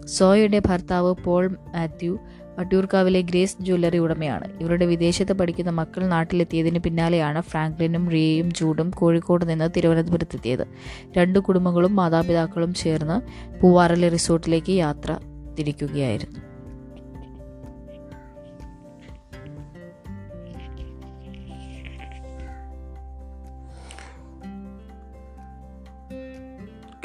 സോയയുടെ 0.07 0.59
ഭർത്താവ് 0.59 1.15
പോൾ 1.15 1.49
മാത്യു 1.49 2.19
വട്ടിയൂർക്കാവിലെ 2.59 3.21
ഗ്രേസ് 3.21 3.57
ജ്വല്ലറി 3.61 3.99
ഉടമയാണ്. 3.99 4.59
ഇവരുടെ 4.61 4.87
വിദേശത്ത് 4.87 5.33
പഠിക്കുന്ന 5.33 5.71
മക്കൾ 5.71 6.07
നാട്ടിലെത്തിയതിന് 6.07 6.79
പിന്നാലെയാണ് 6.79 7.41
ഫ്രാങ്ക്ലിനും 7.41 8.11
റിയയും 8.11 8.53
ജൂഡും 8.53 8.91
കോഴിക്കോട് 8.91 9.49
നിന്ന് 9.49 9.71
തിരുവനന്തപുരത്തെത്തിയത്. 9.77 10.67
രണ്ടു 11.17 11.39
കുടുംബങ്ങളും 11.39 11.97
മാതാപിതാക്കളും 11.97 12.75
ചേർന്ന് 12.75 13.21
പൂവാറിലെ 13.61 14.09
റിസോർട്ടിലേക്ക് 14.09 14.73
യാത്ര 14.73 15.19
തിരിക്കുകയായിരുന്നു. 15.59 16.44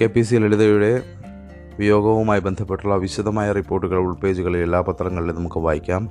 കെ 0.01 0.05
പി 0.05 0.21
സി 0.21 0.35
ലളിതയുടെ 0.35 1.01
വിയോഗവുമായി 1.79 2.39
ബന്ധപ്പെട്ടുള്ള 2.39 2.95
വിശദമായ 2.95 3.51
റിപ്പോർട്ടുകൾ 3.51 3.97
ഉൾപേജുകളിൽ 3.97 4.59
എല്ലാ 4.59 4.81
പത്രങ്ങളിലും 4.81 5.35
നമുക്ക് 5.35 5.59
വായിക്കാം. 5.59 6.09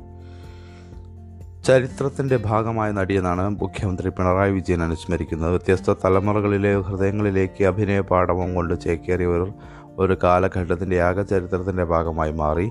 ചരിത്രത്തിന്റെ 1.67 2.37
ഭാഗമായ 2.37 2.93
നടിയെന്നാണ് 2.93 3.49
മുഖ്യമന്ത്രി 3.49 4.09
പിണറായി 4.09 4.53
വിജയൻ 4.53 4.83
അനുസ്മരിക്കുന്നത്. 4.83 5.51
വ്യത്യസ്ത 5.51 5.95
തലമുറകളിലെ 6.05 6.81
ഹൃദയങ്ങളിലേക്ക് 6.81 7.65
അഭിനയ 7.65 8.01
പാഠവും 8.01 8.55
കൊണ്ട് 8.55 8.81
ചേക്കേറിയവർ 8.81 9.53
ഒരു 9.99 10.19
കാലഘട്ടത്തിന്റെ 10.23 11.03
ആകെ 11.03 11.23
ചരിത്രത്തിന്റെ 11.23 11.85
ഭാഗമായി 11.85 12.33
മാറി. 12.33 12.71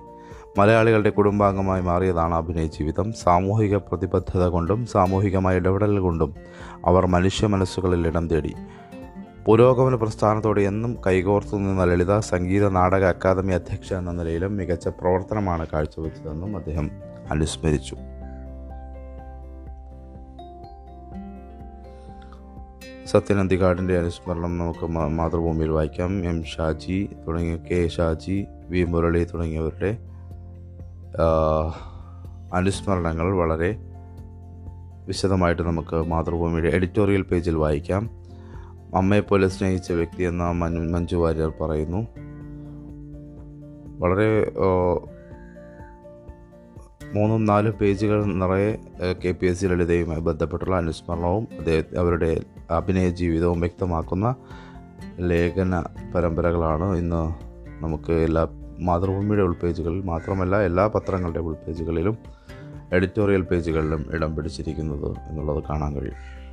മലയാളികളുടെ 0.58 1.10
കുടുംബാംഗമായി 1.10 1.82
മാറിയതാണ് 1.82 2.36
അഭിനയ 2.36 2.66
ജീവിതം. 2.66 3.14
സാമൂഹിക 3.14 3.78
പ്രതിബദ്ധത 3.78 4.48
കൊണ്ടും 4.48 4.86
സാമൂഹികമായ 4.86 5.56
ഇടപെടൽ 5.56 6.00
കൊണ്ടും 6.00 6.34
അവർ 6.86 7.06
മനുഷ്യ 7.06 7.48
മനസ്സുകളിൽ 7.48 8.08
ഇടം 8.08 8.28
തേടി. 8.28 8.54
പുരോഗമന 9.48 9.96
പ്രസ്ഥാനത്തോട് 9.96 10.60
എന്നും 10.60 10.98
കൈകോർത്തു 11.08 11.56
നിന്ന 11.56 11.84
ലളിത 11.84 12.20
സംഗീത 12.20 12.68
നാടക 12.68 13.04
അക്കാദമി 13.04 13.54
അധ്യക്ഷ 13.54 13.94
എന്ന 13.94 14.12
നിലയിലും 14.12 14.58
മികച്ച 14.58 14.88
പ്രവർത്തനമാണ് 14.88 15.68
കാഴ്ചവെച്ചതെന്നും 15.74 16.58
അദ്ദേഹം 16.58 16.92
അനുസ്മരിച്ചു. 17.32 17.96
സത്യനന്ദികാടിന്റെ 23.08 23.98
അനുസ്മരണം 23.98 24.58
നമുക്ക് 24.58 24.86
മാതൃഭൂമിയിൽ 24.88 25.70
വായിക്കാം. 25.70 26.26
എം 26.26 26.44
ഷാജി 26.44 27.10
തുടങ്ങിയ 27.28 27.58
കെ 27.58 27.88
ഷാജി 27.88 28.46
വി 28.70 28.84
മുരളി 28.84 29.24
തുടങ്ങിയവരുടെ 29.24 29.98
അനുസ്മരണങ്ങൾ 32.54 33.36
വളരെ 33.38 33.72
വിശദമായിട്ട് 35.08 35.62
നമുക്ക് 35.62 35.96
മാതൃഭൂമിയുടെ 35.96 36.70
എഡിറ്റോറിയൽ 36.76 37.22
പേജിൽ 37.22 37.56
വായിക്കാം. 37.56 38.27
അമ്മയെപ്പോലെ 38.96 39.48
സ്നേഹിച്ച 39.48 39.92
വ്യക്തി 39.92 40.24
എന്ന 40.24 40.52
മഞ്ജു 40.52 41.16
വാര്യർ 41.16 41.54
പറയുന്നു. 41.62 42.08
വളരെ 44.00 44.52
മൂന്നും 47.16 47.46
നാലും 47.46 47.72
പേജുകൾ 47.72 48.24
നിറയെ 48.24 48.78
കെ 49.26 49.32
പി 49.32 49.46
എസ് 49.46 49.62
സി 49.62 49.66
ലളിതയുമായി 49.66 50.20
ബന്ധപ്പെട്ടുള്ള 50.20 50.76
അനുസ്മരണവും 50.76 51.48
അദ്ദേഹം 51.60 52.00
അവരുടെ 52.00 52.42
അഭിനയ 52.72 53.10
ജീവിതവും 53.10 53.60
വ്യക്തമാക്കുന്ന 53.60 54.36
ലേഖന 55.20 55.84
പരമ്പരകളാണ് 56.16 56.98
ഇന്ന് 56.98 57.22
നമുക്ക് 57.84 58.14
എല്ലാ 58.14 58.48
മാതൃഭൂമിയുടെ 58.80 59.42
ഉൾപേജുകളിൽ 59.42 60.02
മാത്രമല്ല 60.02 60.62
എല്ലാ 60.62 60.88
പത്രങ്ങളുടെ 60.88 61.40
ഉൾപേജുകളിലും 61.40 62.18
എഡിറ്റോറിയൽ 62.94 63.42
പേജുകളിലും 63.42 64.06
ഇടം 64.14 64.36
പിടിച്ചിരിക്കുന്നത് 64.36 65.18
എന്നുള്ളത് 65.30 65.64
കാണാൻ 65.70 65.96
കഴിയും. 65.96 66.47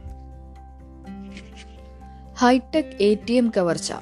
ഹൈടെക് 2.44 3.02
എ 3.02 3.14
ടി 3.14 3.32
എം 3.32 3.52
കവർച്ച. 3.56 3.92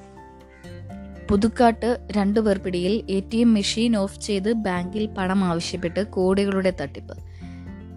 പുതുക്കാട്ട് 1.30 1.99
രണ്ടു 2.16 2.40
പേർ 2.40 2.58
പിടിയിൽ 2.58 3.12
A 3.12 3.20
T 3.20 3.37
M 3.37 3.54
machine 3.54 3.96
off 3.96 4.20
ചെയ്ത് 4.20 4.52
ബാങ്കിൽ 4.52 5.06
പണം 5.06 5.44
ആവശ്യപ്പെട്ട് 5.44 6.06
കോടികളുടെ 6.06 6.72
തട്ടിപ്പ്. 6.80 7.18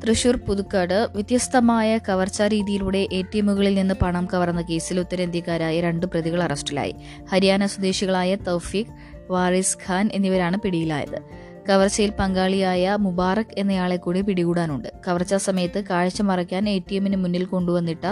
തൃശൂർ 0.01 0.35
പുതുക്കാട് 0.35 1.09
വ്യത്യസ്തമായ 1.13 1.97
കവർച്ചാ 1.97 2.47
രീതിയിലൂടെ 2.47 3.07
എ 3.11 3.21
ടി 3.21 3.37
എമ്മുകളിൽ 3.37 3.75
നിന്ന് 3.75 3.93
പണം 4.01 4.27
കവർന്ന 4.33 4.61
കേസിൽ 4.61 4.99
ഉത്തരേന്ത്യക്കാരായ 4.99 5.81
രണ്ട് 5.81 6.05
പ്രതികൾ 6.05 6.43
അറസ്റ്റിലായി. 6.43 6.95
ഹരിയാന 7.31 7.65
സ്വദേശികളായ 7.65 8.35
തൗഫീഖ് 8.35 8.87
വാറിസ് 9.29 9.77
ഖാൻ 9.89 10.09
എന്നിവരാണ് 10.13 10.57
പിടിയിലായത്. 10.57 11.21
കവർച്ചയിൽ 11.69 12.11
പങ്കാളിയായ 12.19 12.95
മുബാറക് 12.99 13.53
എന്നയാളെ 13.57 13.95
കൂടി 13.95 14.21
പിടികൂടാനുണ്ട്. 14.21 14.89
കവർച്ചാ 15.07 15.37
സമയത്ത് 15.37 15.79
കാഴ്ച 15.89 16.21
മറയ്ക്കാൻ 16.21 16.69
എ 16.69 16.77
ടി 16.77 16.95
എമ്മിന് 16.95 17.17
മുന്നിൽ 17.17 17.45
കൊണ്ടുവന്നിട്ട 17.45 18.05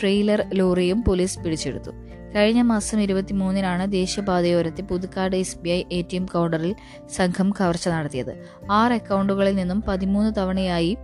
ട്രെയിലർ 0.00 0.40
ലോറിയും 0.54 1.04
പോലീസ് 1.04 1.38
പിടിച്ചെടുത്തു. 1.38 1.92
കഴിഞ്ഞ 2.36 2.62
മാസം 2.62 3.00
ഇരുപത്തിമൂന്നിനാണ് 3.00 3.92
ദേശീയപാതയോരത്തെ 3.92 4.82
Puthukkad 4.82 5.36
S 5.36 5.58
B 5.58 5.70
I 5.70 5.84
A 5.92 6.00
T 6.00 6.16
M 6.16 6.26
കൗണ്ടറിൽ 6.26 6.74
സംഘം 7.16 7.50
കവർച്ച 7.50 7.88
നടത്തിയത്. 7.88 8.32
ആറ് 8.70 8.92
അക്കൗണ്ടുകളിൽ 8.92 9.54
നിന്നും 9.56 9.82
പതിമൂന്ന് 9.88 10.32
തവണയായി 10.38 10.96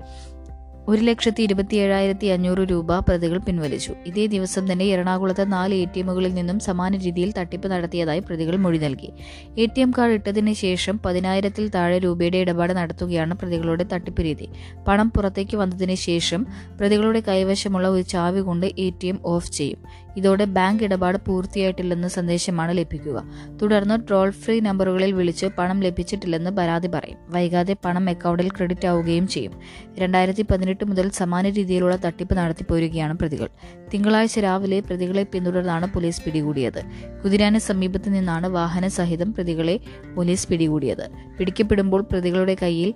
ഒരു 0.88 1.02
ലക്ഷത്തി 1.02 1.42
ഇരുപത്തി 1.42 1.76
ഏഴായിരത്തി 1.76 2.26
അഞ്ഞൂറ് 2.26 2.58
രൂപ 2.58 2.98
പ്രതികൾ 2.98 3.38
പിൻവലിച്ചു. 3.38 3.92
ഇതേ 4.06 4.26
ദിവസം 4.26 4.72
തന്നെ 4.72 4.84
എറണാകുളത്ത് 4.84 5.52
നാല് 5.52 5.74
എ 5.74 5.84
ടി 5.84 6.00
എമ്മുകളിൽ 6.00 6.34
നിന്നും 6.34 6.58
സമാന 6.58 6.96
രീതിയിൽ 6.96 7.32
തട്ടിപ്പ് 7.38 7.68
നടത്തിയതായി 7.68 8.20
പ്രതികൾ 8.20 8.56
മൊഴി 8.56 8.78
നൽകി. 8.78 9.10
എ 9.58 9.66
ടി 9.66 9.80
എം 9.80 9.92
കാർഡ് 9.98 10.12
ഇട്ടതിന് 10.12 10.52
ശേഷം 10.52 11.00
പതിനായിരത്തിൽ 11.06 11.68
താഴെ 11.68 11.98
രൂപയുടെ 11.98 12.38
ഇടപാട് 12.38 12.72
നടത്തുകയാണ് 12.72 13.34
പ്രതികളുടെ 13.34 13.86
തട്ടിപ്പ് 13.92 14.22
രീതി. 14.22 14.48
പണം 14.88 15.10
പുറത്തേക്ക് 15.10 15.56
വന്നതിന് 15.56 15.94
ശേഷം 15.94 16.46
പ്രതികളുടെ 16.80 17.22
കൈവശമുള്ള 17.28 17.88
ഒരു 17.88 18.02
ചാവി 18.02 18.40
കൊണ്ട് 18.40 18.66
എ 18.66 18.90
ടി 19.02 19.06
എം 19.06 19.18
ഓഫ് 19.24 19.52
ചെയ്യും. 19.52 20.05
ഇതോടെ 20.16 20.44
ബാങ്ക് 20.44 20.84
ഇടപാട് 20.84 21.18
പൂർത്തിയായിട്ടില്ലെന്ന 21.26 22.08
സന്ദേശമാണ് 22.08 22.78
ലഭിക്കുക. 22.78 23.24
തുടർന്ന് 23.62 24.08
ട്രോൾ 24.08 24.30
ഫ്രീ 24.30 24.60
നമ്പറുകളിൽ 24.60 25.12
വിളിച്ച് 25.12 25.46
പണം 25.46 25.80
ലഭിച്ചിട്ടില്ലെന്ന് 25.80 26.50
പരാതി 26.50 26.88
പറയും. 26.88 27.18
വൈകാതെ 27.28 27.76
പണം 27.84 28.08
അക്കൗണ്ടിൽ 28.08 28.48
ക്രെഡിറ്റ് 28.48 28.86
ആവുകയും 28.86 29.28
ചെയ്യും. 29.28 29.52
രണ്ടായിരത്തി 29.98 30.42
പതിനെട്ട് 30.42 30.84
മുതൽ 30.84 31.10
സമാന 31.10 31.48
രീതിയിലുള്ള 31.48 31.96
തട്ടിപ്പ് 31.96 32.34
നടത്തിപ്പോരുകയാണ് 32.34 33.14
പ്രതികൾ. 33.14 33.48
തിങ്കളാഴ്ച 33.94 34.38
രാവിലെ 34.38 34.80
പ്രതികളെ 34.80 35.22
പിന്തുടർന്നാണ് 35.22 35.94
പോലീസ് 35.94 36.22
പിടികൂടിയത്. 36.22 36.82
കുതിരാന 37.24 37.58
സമീപത്ത് 37.58 38.14
നിന്നാണ് 38.14 38.46
വാഹന 38.46 38.88
സഹിതം 38.88 39.34
പ്രതികളെ 39.34 39.80
പോലീസ് 40.14 40.48
പിടികൂടിയത്. 40.48 41.10
പിടിക്കപ്പെടുമ്പോൾ 41.38 42.02
പ്രതികളുടെ 42.02 42.56
കയ്യിൽ 42.62 42.94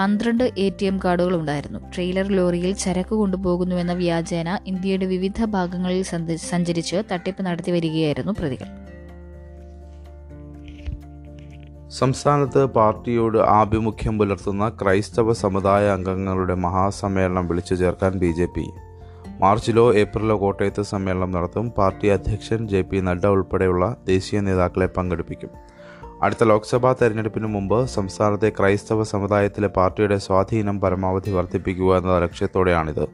പന്ത്രണ്ട് 0.00 0.44
എ 0.58 0.70
ടി 0.70 0.84
എം 0.84 1.00
കാർഡുകൾ 1.04 1.36
ഉണ്ടായിരുന്നു. 1.36 1.78
ട്രെയിലർ 1.94 2.26
ലോറിയിൽ 2.26 2.72
ചരക്ക് 2.72 3.14
കൊണ്ടുപോകുന്നുവെന്ന 3.14 3.92
വ്യാജേന 3.92 4.58
ഇന്ത്യയുടെ 4.66 5.06
വിവിധ 5.06 5.44
ഭാഗങ്ങളിൽ 5.44 6.02
സഞ്ചരിച്ച് 6.36 7.02
തട്ടിപ്പ് 7.12 7.42
നടത്തി 7.42 7.70
വരികയായിരുന്നു 7.70 8.32
പ്രതികൾ. 8.32 8.68
സംസ്ഥാനത്ത് 11.88 12.66
പാർട്ടിയോട് 12.66 13.38
ആഭിമുഖ്യം 13.38 14.18
പുലർത്തുന്ന 14.18 14.68
ക്രൈസ്തവ 14.82 15.32
സമുദായ 15.32 15.88
അംഗങ്ങളുടെ 15.88 16.54
മഹാസമ്മേളനം 16.54 17.48
വിളിച്ചു 17.48 17.74
ചേർക്കാൻ 17.74 18.12
ബി 18.12 18.32
ജെ 18.32 18.46
പി. 18.46 18.70
മാർച്ചിലോ 19.40 19.94
ഏപ്രിലോ 19.94 20.40
കോട്ടയത്ത് 20.40 20.82
സമ്മേളനം 20.82 21.30
നടത്തും 21.30 21.70
പാർട്ടി 21.70 22.08
അധ്യക്ഷൻ 22.08 22.68
ജെ 22.68 22.80
പി 22.80 22.96
നഡ്ഡ 22.96 23.26
ഉൾപ്പെടെയുള്ള 23.26 23.96
ദേശീയ 24.06 24.40
നേതാക്കളെ 24.40 24.86
പങ്കെടുപ്പിക്കും. 24.86 25.69
അടുത്ത 26.22 26.44
ലോക്സഭാ 26.44 26.92
തെരഞ്ഞെടുപ്പിന് 26.92 27.46
മുമ്പ് 27.46 27.86
സംസ്ഥാനത്തെ 27.86 28.52
ക്രൈസ്തവ 28.58 29.02
സമുദായത്തിലെ 29.02 29.68
പാർട്ടിയുടെ 29.68 30.16
സ്വാധീനം 30.16 30.80
പരമാവധി 30.80 31.30
വർദ്ധിപ്പിക്കുക 31.30 31.96
എന്ന 31.96 32.18
ലക്ഷ്യത്തോടെയാണിത്. 32.18 33.08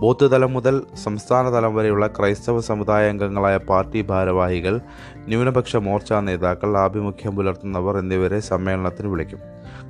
ബൂത്ത് 0.00 0.32
തലം 0.32 0.52
മുതൽ 0.52 0.82
സംസ്ഥാന 1.04 1.56
തലം 1.56 1.74
വരെയുള്ള 1.74 2.06
ക്രൈസ്തവ 2.06 2.60
സമുദായ 2.60 3.08
അംഗങ്ങളായ 3.08 3.56
പാർട്ടി 3.56 4.02
ഭാരവാഹികൾ 4.02 4.80
ന്യൂനപക്ഷ 5.16 5.76
മോർച്ച 5.76 6.12
നേതാക്കൾ 6.12 6.78
ആഭിമുഖ്യം 6.78 7.36
പുലർത്തുന്നവർ 7.36 7.98
എന്നിവരെ 7.98 8.40
സമ്മേളനത്തിന് 8.40 9.08
വിളിക്കും. 9.08 9.38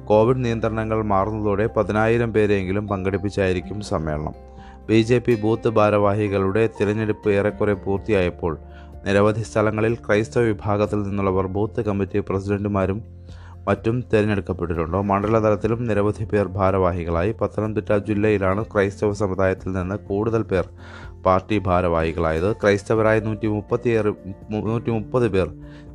കോവിഡ് 0.05 0.45
നിയന്ത്രണങ്ങൾ 0.45 1.03
മാറുന്നതോടെ 1.03 1.67
പതിനായിരം 1.67 2.33
പേരെങ്കിലും 2.33 2.89
പങ്കെടുപ്പിച്ചായിരിക്കും 2.89 3.81
സമ്മേളനം. 3.81 4.35
ബി 4.87 5.03
ജെ 5.03 5.19
പി 5.19 5.35
ബൂത്ത് 5.35 5.69
ഭാരവാഹികളുടെ 5.69 6.69
തിരഞ്ഞെടുപ്പ് 6.81 7.31
ഏറെക്കുറെ 7.31 7.75
പൂർത്തിയായപ്പോൾ 7.75 8.59
നിരവധി 9.07 9.43
സ്ഥലങ്ങളിൽ 9.43 9.95
ക്രൈസ്തവ 9.95 10.43
വിഭാഗത്തിൽ 10.43 11.03
നിന്നുള്ളവർ 11.03 11.47
ബൂത്ത് 11.47 11.81
കമ്മിറ്റി 11.85 12.19
പ്രസിഡന്റുമാരും 12.19 12.99
മറ്റും 13.69 13.97
തിരഞ്ഞെടുക്കപ്പെട്ടിട്ടുണ്ട്. 14.13 14.97
മണ്ഡലതലത്തിലും 14.97 15.87
നിരവധി 15.87 16.25
പേർ 16.25 16.47
ഭാരവാഹികളായി. 16.49 17.33
പത്തനംതിട്ട 17.33 17.97
ജില്ലയിലാണ് 18.09 18.65
ക്രൈസ്തവ 18.65 19.13
സമുദായത്തിൽ 19.13 19.73
നിന്ന് 19.73 19.97
കൂടുതൽ 20.09 20.43
പേർ 20.43 20.69
പാർട്ടി 21.27 21.59
ഭാരവാഹികളായത്. 21.59 22.57
ക്രൈസ്തവരായ 22.63 23.21
നൂറ്റി 23.21 23.47
മുപ്പത്തിയേറെ 23.47 24.13
നൂറ്റി 24.51 24.91
മുപ്പത് 24.91 25.29
പേർ 25.29 25.49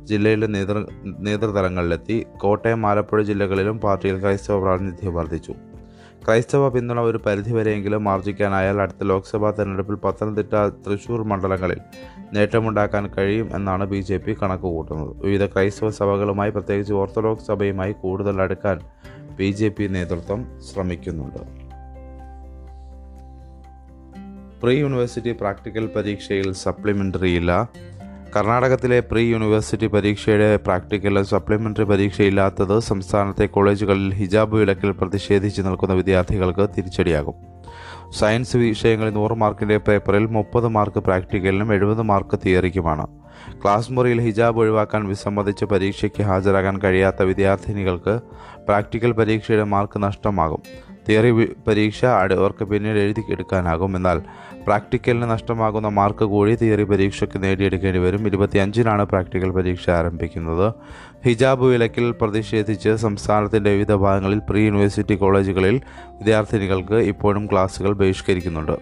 ജില്ലയിലെ 0.04 0.46
നേതൃ 0.46 0.78
നേതൃതലങ്ങളിലെത്തി. 1.28 2.26
കോട്ടയം 2.40 2.86
ആലപ്പുഴ 2.86 3.22
ജില്ലകളിലും 3.22 3.78
പാർട്ടിയിൽ 3.78 4.20
ക്രൈസ്തവ 4.20 4.60
പ്രാതിനിധ്യം 4.60 5.14
വർദ്ധിച്ചു. 5.14 5.54
ക്രൈസ്തവ 6.26 6.68
പിന്തുണ 6.68 7.00
ഒരു 7.00 7.18
പരിധിവരെയെങ്കിലും 7.26 8.08
ആർജിക്കാനായാൽ 8.08 8.80
അടുത്ത 8.80 9.04
ലോക്സഭാ 9.04 9.50
തെരഞ്ഞെടുപ്പിൽ 9.50 9.94
പത്തനംതിട്ട 9.94 10.54
തൃശൂർ 10.86 11.22
മണ്ഡലങ്ങളിൽ 11.22 11.80
നേട്ടമുണ്ടാക്കാൻ 12.32 13.06
കഴിയും 13.18 13.50
എന്നാണ് 13.54 13.86
ബി 13.86 14.00
ജെ 14.00 14.16
പി 14.16 14.36
കണക്കുകൂട്ടുന്നത്. 14.42 15.16
വിവിധ 15.16 15.46
ക്രൈസ്തവ 15.46 15.90
സഭകളുമായി 15.90 16.50
പ്രത്യേകിച്ച് 16.50 16.92
ഓർത്തഡോക്സ് 16.92 17.46
സഭയുമായി 17.46 17.92
കൂടുതൽ 17.92 18.42
അടുക്കാൻ 18.42 18.80
ബി 19.36 19.50
ജെ 19.50 19.68
പി 19.68 19.84
നേതൃത്വം 19.84 20.60
ശ്രമിക്കുന്നുണ്ട്. 20.72 21.66
പ്രീ 24.62 24.78
യൂണിവേഴ്സിറ്റി 24.78 25.32
പ്രാക്ടിക്കൽ 25.32 25.86
പരീക്ഷയിൽ 25.86 26.52
സപ്ലിമെന്ററി 26.52 27.30
ഇല്ല. 27.36 27.68
കർണാടകത്തിലെ 28.34 29.00
പ്രീ 29.00 29.30
യൂണിവേഴ്സിറ്റി 29.30 29.86
പരീക്ഷയുടെ 29.86 30.56
പ്രാക്ടിക്കൽ 30.56 31.22
സപ്ലിമെന്ററി 31.22 31.84
പരീക്ഷയില്ലാത്തത് 31.84 32.78
സംസ്ഥാനത്തെ 32.78 33.46
കോളേജുകളിൽ 33.46 34.14
ഹിജാബ് 34.14 34.56
വിലക്കിൽ 34.56 34.90
പ്രതിഷേധിച്ച് 34.90 35.62
നിൽക്കുന്ന 35.62 35.94
വിദ്യാർത്ഥികൾക്ക് 35.94 36.68
തിരിച്ചടിയാകും. 36.78 37.34
സയൻസ് 38.18 38.56
വിഷയങ്ങളിൽ 38.56 39.12
നൂറ് 39.12 39.32
മാർക്കിന്റെ 39.32 39.78
പേപ്പറിൽ 39.78 40.26
മുപ്പത് 40.26 40.68
മാർക്ക് 40.68 41.00
പ്രാക്ടിക്കലിനും 41.00 41.74
എഴുപത് 41.74 42.02
മാർക്ക് 42.02 42.38
തിയറിക്കുമാണ്. 42.44 43.06
ക്ലാസ് 43.62 43.92
മുറിയിൽ 43.92 44.20
ഹിജാബ് 44.20 44.58
ഒഴിവാക്കാൻ 44.58 45.08
വിസമ്മതിച്ച് 45.08 45.64
പരീക്ഷയ്ക്ക് 45.64 46.22
ഹാജരാകാൻ 46.22 46.78
കഴിയാത്ത 46.78 47.22
വിദ്യാർത്ഥിനികൾക്ക് 47.22 48.20
പ്രാക്ടിക്കൽ 48.68 49.12
പരീക്ഷയുടെ 49.12 49.64
മാർക്ക് 49.64 50.02
നഷ്ടമാകും. 50.02 50.62
തിയറി 51.08 51.30
പരീക്ഷ 51.66 52.04
അവർക്ക് 52.04 52.64
പിന്നീട് 52.64 52.98
എഴുതി 52.98 53.22
എടുക്കാനാകും. 53.30 53.96
എന്നാൽ 53.96 54.22
പ്രാക്ടിക്കലിന് 54.66 55.22
നഷ്ടമാകുന്ന 55.22 55.88
മാർക്ക് 55.88 56.24
കൂടി 56.24 56.54
തിയറി 56.54 56.82
പരീക്ഷയ്ക്ക് 56.82 57.42
നേടിയെടുക്കേണ്ടി 57.42 58.00
വരും. 58.00 58.26
ഇരുപത്തിയഞ്ചിനാണ് 58.26 59.04
പ്രാക്ടിക്കൽ 59.04 59.50
പരീക്ഷ 59.50 59.90
ആരംഭിക്കുന്നത്. 59.90 60.74
ഹിജാബ് 61.26 61.64
വിലക്കിൽ 61.64 62.14
പ്രതിഷേധിച്ച് 62.20 62.94
സംസ്ഥാനത്തിന്റെ 62.94 63.70
വിവിധ 63.70 63.94
ഭാഗങ്ങളിൽ 63.94 64.38
പ്രീ 64.38 64.64
യൂണിവേഴ്സിറ്റി 64.64 65.14
കോളേജുകളിൽ 65.14 65.80
വിദ്യാർത്ഥിനികൾക്ക് 66.08 66.94
ഇപ്പോഴും 66.94 67.46
ക്ലാസുകൾ 67.46 67.92
ബഹിഷ്കരിക്കുന്നുണ്ട്. 67.92 68.76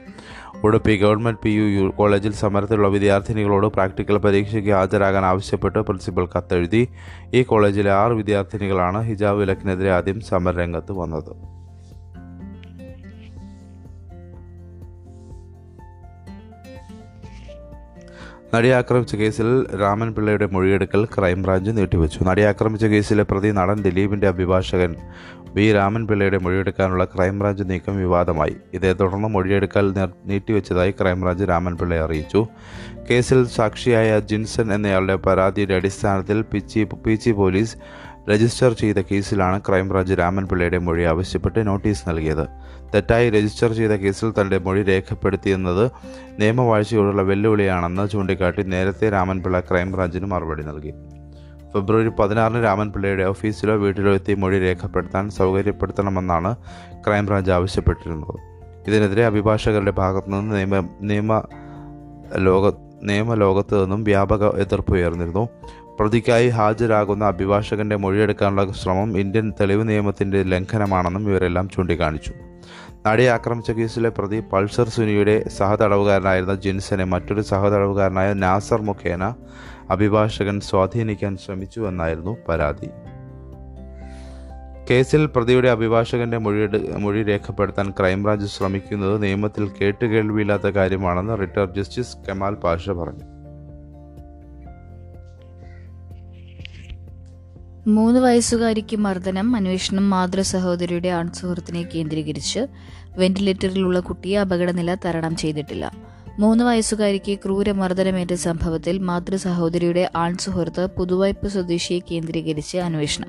ഉടുപ്പി 0.65 0.97
ഗവൺമെന്റ് 0.97 1.41
പി 1.43 1.51
യു 1.51 1.89
കോളേജിൽ 1.89 2.33
സമരത്തിലുള്ള 2.33 2.89
വിദ്യാർത്ഥിനികളോട് 2.89 3.67
പ്രാക്ടിക്കൽ 3.67 4.19
പരീക്ഷയ്ക്ക് 4.19 4.71
ഹാജരാകാൻ 4.71 5.25
ആവശ്യപ്പെട്ട് 5.25 5.79
പ്രിൻസിപ്പൽ 5.79 6.27
കത്തെഴുതി. 6.27 6.89
ഈ 7.35 7.43
കോളേജിലെ 7.43 7.93
ആറ് 7.93 8.13
വിദ്യാർത്ഥിനികളാണ് 8.13 9.03
ഹിജാബ് 9.03 9.39
വിലക്കിനെതിരെ 9.39 9.91
ആദ്യം 9.91 10.21
സമരരംഗത്ത് 10.21 10.93
വന്നത്. 10.93 11.54
നടിയെ 18.55 18.75
ആക്രമിച്ച 18.75 19.15
കേസിൽ 19.21 19.49
രാമൻ 19.81 20.15
പിള്ളയുടെ 20.15 20.47
മൊഴിയെടുക്കൽ 20.47 21.05
ക്രൈംബ്രാഞ്ച് 21.05 21.71
നീട്ടിവെച്ചു. 21.77 22.19
നടിയെ 22.25 22.47
ആക്രമിച്ച 22.47 22.85
കേസിലെ 22.93 23.23
പ്രതി 23.31 23.51
നടൻ 23.59 23.79
ദിലീപിന്റെ 23.87 24.27
അഭിഭാഷകൻ 24.29 24.93
വി. 25.55 25.73
രാമൻ 25.73 26.03
പിള്ളയുടെ 26.07 26.39
മൊഴിയെടുക്കാനുള്ള 26.39 27.05
ക്രൈംബ്രാഞ്ച് 27.05 27.65
നീക്കം 27.67 27.97
വിവാദമായി. 27.99 28.57
ഇതേ 28.75 28.93
തുടർന്ന് 28.93 29.29
മൊഴിയെടുക്കൽ 29.29 29.87
നീട്ടിവെച്ചതായി 30.27 30.95
ക്രൈംബ്രാഞ്ച് 31.01 31.45
രാമൻ 31.45 31.77
പിള്ളയെ 31.77 32.01
അറിയിച്ചു. 32.01 32.47
കേസിൽ 33.11 33.47
സാക്ഷിയായ 33.59 34.21
ജിൻസൺ 34.21 34.75
എന്നയാളുടെ 34.75 35.17
പരാതിയുടെ 35.27 35.75
അടിസ്ഥാനത്തിൽ 35.75 36.43
പിച്ചി 36.53 36.85
പിച്ചി 37.07 37.31
പോലീസ് 37.31 37.77
രജിസ്റ്റർ 38.31 38.73
ചെയ്ത 38.73 38.97
കേസിലാണ് 39.11 39.61
ക്രൈംബ്രാഞ്ച് 39.61 40.15
രാമൻപിള്ളയുടെ 40.15 40.79
മൊഴി 40.79 41.03
ആവശ്യപ്പെട്ട് 41.03 41.67
നോട്ടീസ് 41.67 42.09
നൽകിയത്. 42.09 42.47
തെറ്റായി 42.95 43.31
രജിസ്റ്റർ 43.31 43.73
ചെയ്ത 43.73 43.91
കേസിൽ 43.91 44.33
തന്റെ 44.41 44.59
മൊഴി 44.59 44.83
രേഖപ്പെടുത്തിയെന്നത് 44.83 45.91
നിയമവാഴ്ചയോടുള്ള 46.39 47.23
വെല്ലുവിളിയാണെന്ന് 47.23 48.09
ചൂണ്ടിക്കാട്ടി 48.09 48.63
നേരത്തെ 48.63 49.11
രാമൻപിള്ള 49.11 49.61
ക്രൈംബ്രാഞ്ചിന് 49.61 50.27
മറുപടി 50.27 50.63
നൽകി. 50.63 50.93
ഫെബ്രുവരി 51.73 52.09
പതിനാറിന് 52.09 52.65
രാമൻപിള്ളയുടെ 52.65 53.23
ഓഫീസിലോ 53.23 53.77
വീട്ടിലോ 53.77 54.15
എത്തി 54.15 54.35
മൊഴി 54.35 54.59
രേഖപ്പെടുത്താൻ 54.59 55.31
സൗകര്യപ്പെടുത്തണമെന്നാണ് 55.31 56.57
ക്രൈംബ്രാഞ്ച് 57.07 57.51
ആവശ്യപ്പെട്ടിരുന്നത്. 57.51 58.37
ഇതിനെതിരെ 58.89 59.27
അഭിഭാഷകരുടെ 59.27 59.91
ഭാഗത്തുനിന്ന് 59.91 60.57
നിയമ 60.57 60.89
നിയമ 61.01 61.43
ലോക 62.37 62.73
നിയമലോകത്ത് 63.03 63.83
നിന്നും 63.83 64.05
വ്യാപക 64.05 64.57
എതിർപ്പ് 64.57 64.93
ഉയർന്നിരുന്നു. 64.93 65.49
പ്രതിക്കായി 66.01 66.49
ഹാജരാകുന്ന 66.49 67.25
അഭിഭാഷകന്റെ 67.25 67.97
മൊഴിയെടുക്കാനുള്ള 67.97 68.73
ശ്രമം 68.73 69.19
ഇന്ത്യൻ 69.19 69.53
തെളിവ് 69.61 69.89
നിയമത്തിന്റെ 69.89 70.43
ലംഘനമാണെന്നും 70.43 71.31
ഇവരെല്ലാം 71.31 71.69
ചൂണ്ടിക്കാണിച്ചു. 71.69 72.33
നടിയെ 73.07 73.29
ആക്രമിച്ച 73.29 73.71
കേസിലെ 73.71 74.09
പ്രതി 74.09 74.41
പൾസർ 74.41 74.89
സുനിയുടെ 74.89 75.45
സഹതടവുകാരനായിരുന്ന 75.49 76.55
ജിൻസനെ 76.55 77.05
മറ്റൊരു 77.05 77.41
സഹതടവുകാരനായ 77.41 78.33
നാസർ 78.33 78.83
മുഖേന 78.83 79.35
അഭിഭാഷകൻ 79.91 80.61
സ്വാധീനിക്കാൻ 80.61 81.37
ശ്രമിച്ചു 81.37 81.81
എന്നായിരുന്നു 81.81 82.37
പരാതി. 82.49 82.89
കേസിൽ 84.91 85.27
പ്രതിയുടെ 85.27 85.69
അഭിഭാഷകന്റെ 85.69 86.39
മൊഴിയെടു 86.39 86.79
മൊഴി 86.99 87.23
രേഖപ്പെടുത്താൻ 87.23 87.91
ക്രൈംബ്രാഞ്ച് 87.91 88.47
ശ്രമിക്കുന്നത് 88.47 89.23
നിയമത്തിൽ 89.23 89.71
കേട്ടുകേൾവിയില്ലാത്ത 89.81 90.63
കാര്യമാണെന്ന് 90.63 91.41
റിട്ടയർഡ് 91.41 91.75
ജസ്റ്റിസ് 91.75 92.17
കമാൽ 92.29 92.55
പാഷ 92.55 92.91
പറഞ്ഞു. 92.91 93.34
മൂന്ന് 97.87 98.21
വയസ്സുകാരിക്ക് 98.21 98.97
മർദ്ദനം 98.97 99.57
അന്വേഷണം 99.57 100.11
മാതൃ 100.11 100.41
സഹോദരിയുടെ 100.41 101.09
ആൺസുഹൃത്തിനെ 101.09 101.83
കേന്ദ്രീകരിച്ച് 101.83 102.67
വെന്റിലേറ്ററിലുള്ള 103.17 104.01
കുട്ടിയെ 104.01 104.39
അപകടനില 104.41 104.95
തരണം 104.95 105.37
ചെയ്തിട്ടില്ല. 105.37 105.93
മൂന്ന് 106.39 106.65
വയസ്സുകാരിക്ക് 106.65 107.39
ക്രൂരമർദ്ദനമേറ്റ 107.39 108.33
സംഭവത്തിൽ 108.35 108.99
മാതൃ 108.99 109.37
സഹോദരിയുടെ 109.37 110.11
ആൺസുഹൃത്ത് 110.17 110.87
പുതുവായ്പ 110.87 111.47
സ്വദേശിയെ 111.47 112.01
കേന്ദ്രീകരിച്ച് 112.11 112.79
അന്വേഷണം. 112.79 113.29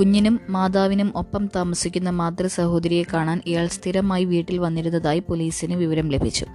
കുഞ്ഞിനും 0.00 0.40
മാതാവിനും 0.48 1.12
ഒപ്പം 1.16 1.46
താമസിക്കുന്ന 1.56 2.10
മാതൃ 2.10 2.46
സഹോദരിയെ 2.46 3.02
കാണാൻ 3.12 3.40
ഇയാൾ 3.46 3.66
സ്ഥിരമായി 3.66 4.24
വീട്ടിൽ 4.24 4.58
വന്നിരുന്നതായി 4.58 5.18
പോലീസിന് 5.18 5.74
വിവരം 5.74 6.10
ലഭിച്ചു. 6.10 6.46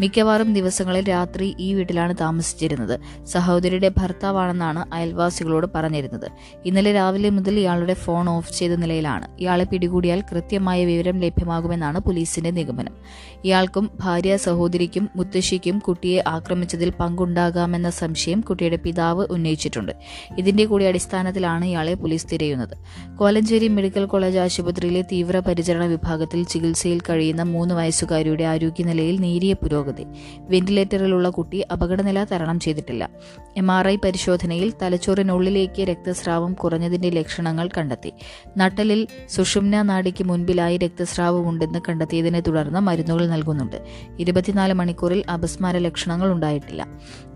മിക്കവാറും 0.00 0.54
ദിവസങ്ങളിൽ 0.54 1.08
രാത്രി 1.08 1.56
ഈ 1.60 1.74
വീട്ടിലാണ് 1.74 2.14
താമസിച്ചിരുന്നത്. 2.20 3.00
സഹോദരിയുടെ 3.24 3.90
ഭർത്താവാണെന്നാണ് 3.98 4.94
അയൽവാസികളോട് 4.94 5.66
പറഞ്ഞിരുന്നത്. 5.74 6.30
ഇന്നലെ 6.66 6.92
രാവിലെ 6.92 7.30
മുതൽ 7.30 7.58
ഇയാളുടെ 7.58 7.94
ഫോൺ 7.94 8.28
ഓഫ് 8.28 8.52
ചെയ്ത 8.52 8.72
നിലയിലാണ്. 8.72 9.28
ഇയാളെ 9.40 9.64
പിടികൂടിയാൽ 9.64 10.20
കൃത്യമായ 10.20 10.84
വിവരം 10.84 11.20
ലഭ്യമാകുമെന്നാണ് 11.20 11.98
പോലീസിന്റെ 11.98 12.50
നിഗമനം. 12.50 12.96
ഇയാൾക്കും 13.44 13.90
ഭാര്യ 14.00 14.36
സഹോദരിക്കും 14.36 15.08
മുത്തശ്ശിക്കും 15.16 15.78
കുട്ടിയെ 15.78 16.24
ആക്രമിച്ചതിൽ 16.26 16.90
പങ്കുണ്ടാകാമെന്ന 16.90 17.90
സംശയം 17.90 18.40
കുട്ടിയുടെ 18.40 18.76
പിതാവ് 18.76 19.26
ഉന്നയിച്ചിട്ടുണ്ട്. 19.30 19.92
ഇതിന്റെ 20.38 20.64
കൂടി 20.64 20.84
അടിസ്ഥാനത്തിലാണ് 20.84 21.64
ഇയാളെ 21.64 21.94
പോലീസ് 21.94 22.26
തിരയുന്നത്. 22.32 22.93
കോലഞ്ചേരി 23.16 23.68
മെഡിക്കൽ 23.68 24.04
കോളേജ് 24.04 24.38
ആശുപത്രിയിലെ 24.38 25.02
തീവ്രപരിചരണ 25.02 25.84
വിഭാഗത്തിൽ 25.84 26.44
ചികിത്സയിൽ 26.44 27.00
കഴിയുന്ന 27.00 27.42
മൂന്ന് 27.42 27.74
വയസ്സുകാരിയുടെ 27.74 28.44
ആരോഗ്യനിലയിൽ 28.44 29.20
നേരിയ 29.20 29.52
പുരോഗതി. 29.52 30.06
വെന്റിലേറ്ററിലുള്ള 30.38 31.28
കുട്ടി 31.28 31.60
അപകടനില 31.60 32.24
തരണം 32.24 32.60
ചെയ്തിട്ടില്ല. 32.60 33.10
എം 33.56 33.70
ആർ 33.70 33.88
ഐ 33.88 33.96
പരിശോധനയിൽ 33.96 34.72
തലച്ചോറിനുള്ളിലേക്ക് 34.82 35.82
രക്തസ്രാവം 35.82 36.54
കുറഞ്ഞതിന്റെ 36.54 37.10
ലക്ഷണങ്ങൾ 37.10 37.68
കണ്ടെത്തി. 37.78 38.12
നട്ടലിൽ 38.56 39.08
സുഷുമ്ന 39.28 39.82
നാടിക്ക് 39.82 40.24
മുൻപിലായി 40.24 40.76
രക്തസ്രാവമുണ്ടെന്ന് 40.76 41.78
കണ്ടെത്തിയതിനെ 41.88 42.40
തുടർന്ന് 42.40 42.80
മരുന്നുകൾ 42.80 43.26
നൽകുന്നുണ്ട്. 43.26 43.82
ഇരുപത്തിനാല് 44.20 44.72
മണിക്കൂറിൽ 44.72 45.24
അപസ്മാര 45.34 45.78
ലക്ഷണങ്ങൾ 45.78 46.32
ഉണ്ടായിട്ടില്ല. 46.32 46.86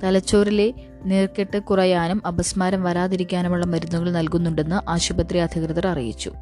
തലച്ചോറിലെ 0.04 0.74
നീർക്കെട്ട് 1.04 1.58
കുറയാനും 1.58 2.26
അപസ്മാരം 2.26 2.82
വരാതിരിക്കാനുമുള്ള 2.82 3.66
മരുന്നുകൾ 3.66 4.11
നൽകുന്നുണ്ടെന്ന് 4.11 4.90
ആശുപത്രി 4.90 5.38
അധികൃതർ 5.38 5.87
അറിയിച്ചു. 5.87 6.32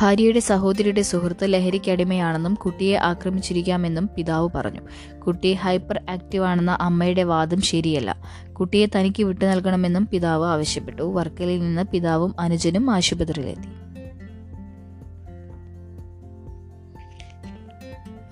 ഭാര്യയുടെ 0.00 0.40
സഹോദരിയുടെ 0.40 1.02
സുഹൃത്ത് 1.02 1.52
ലഹരിക്ക് 1.52 1.90
അടിമയാണെന്നും 1.90 2.54
കുട്ടിയെ 2.54 2.96
ആക്രമിച്ചിരിക്കാമെന്നും 2.96 4.10
പിതാവ് 4.16 4.48
പറഞ്ഞു. 4.54 4.80
കുട്ടി 5.26 5.52
ഹൈപ്പർ 5.52 6.00
ആക്റ്റീവ് 6.10 6.44
ആണെന്ന 6.44 6.78
അമ്മയുടെ 6.80 7.22
വാദം 7.22 7.60
ശരിയല്ല. 7.60 8.16
കുട്ടിയെ 8.52 8.86
തനിക്ക് 8.86 9.22
വിട്ടു 9.22 9.44
നൽകണമെന്നും 9.44 10.08
പിതാവ് 10.12 10.46
ആവശ്യപ്പെട്ടു. 10.46 11.02
വർക്കലിൽ 11.02 11.60
നിന്ന് 11.60 11.82
പിതാവും 11.82 12.34
അനുജനും 12.40 12.90
ആശുപത്രിയിലെത്തി. 12.90 13.83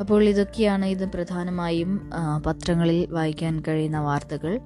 അപ്പോൾ 0.02 0.22
ഇതൊക്കെയാണ് 0.24 0.86
ഇത് 0.94 1.04
പ്രധാനമായും 1.08 2.10
പത്രങ്ങളിൽ 2.46 3.00
വായിക്കാൻ 3.10 3.62
കഴിയുന്ന 3.68 3.98
വാർത്തകൾ. 4.00 4.60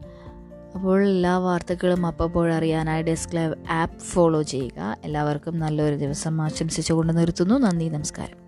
അപ്പോൾ 0.75 0.99
എല്ലാ 1.09 1.39
വാർത്തകളും 1.39 2.07
അപ്പോൾ 2.07 2.47
അറിയാനായി 2.53 3.03
ഡെസ്ക് 3.03 3.37
ലൈവ് 3.37 3.55
ആപ്പ് 3.71 3.99
ഫോളോ 3.99 4.43
ചെയ്യുക. 4.55 4.97
എല്ലാവർക്കും 5.05 5.59
നല്ലൊരു 5.59 5.97
ദിവസം 5.97 6.43
ആശംസിച്ചുകൊണ്ട് 6.43 7.19
നിർത്തുന്നു. 7.19 7.59
നന്ദി 7.67 7.89
നമസ്കാരം. 7.89 8.46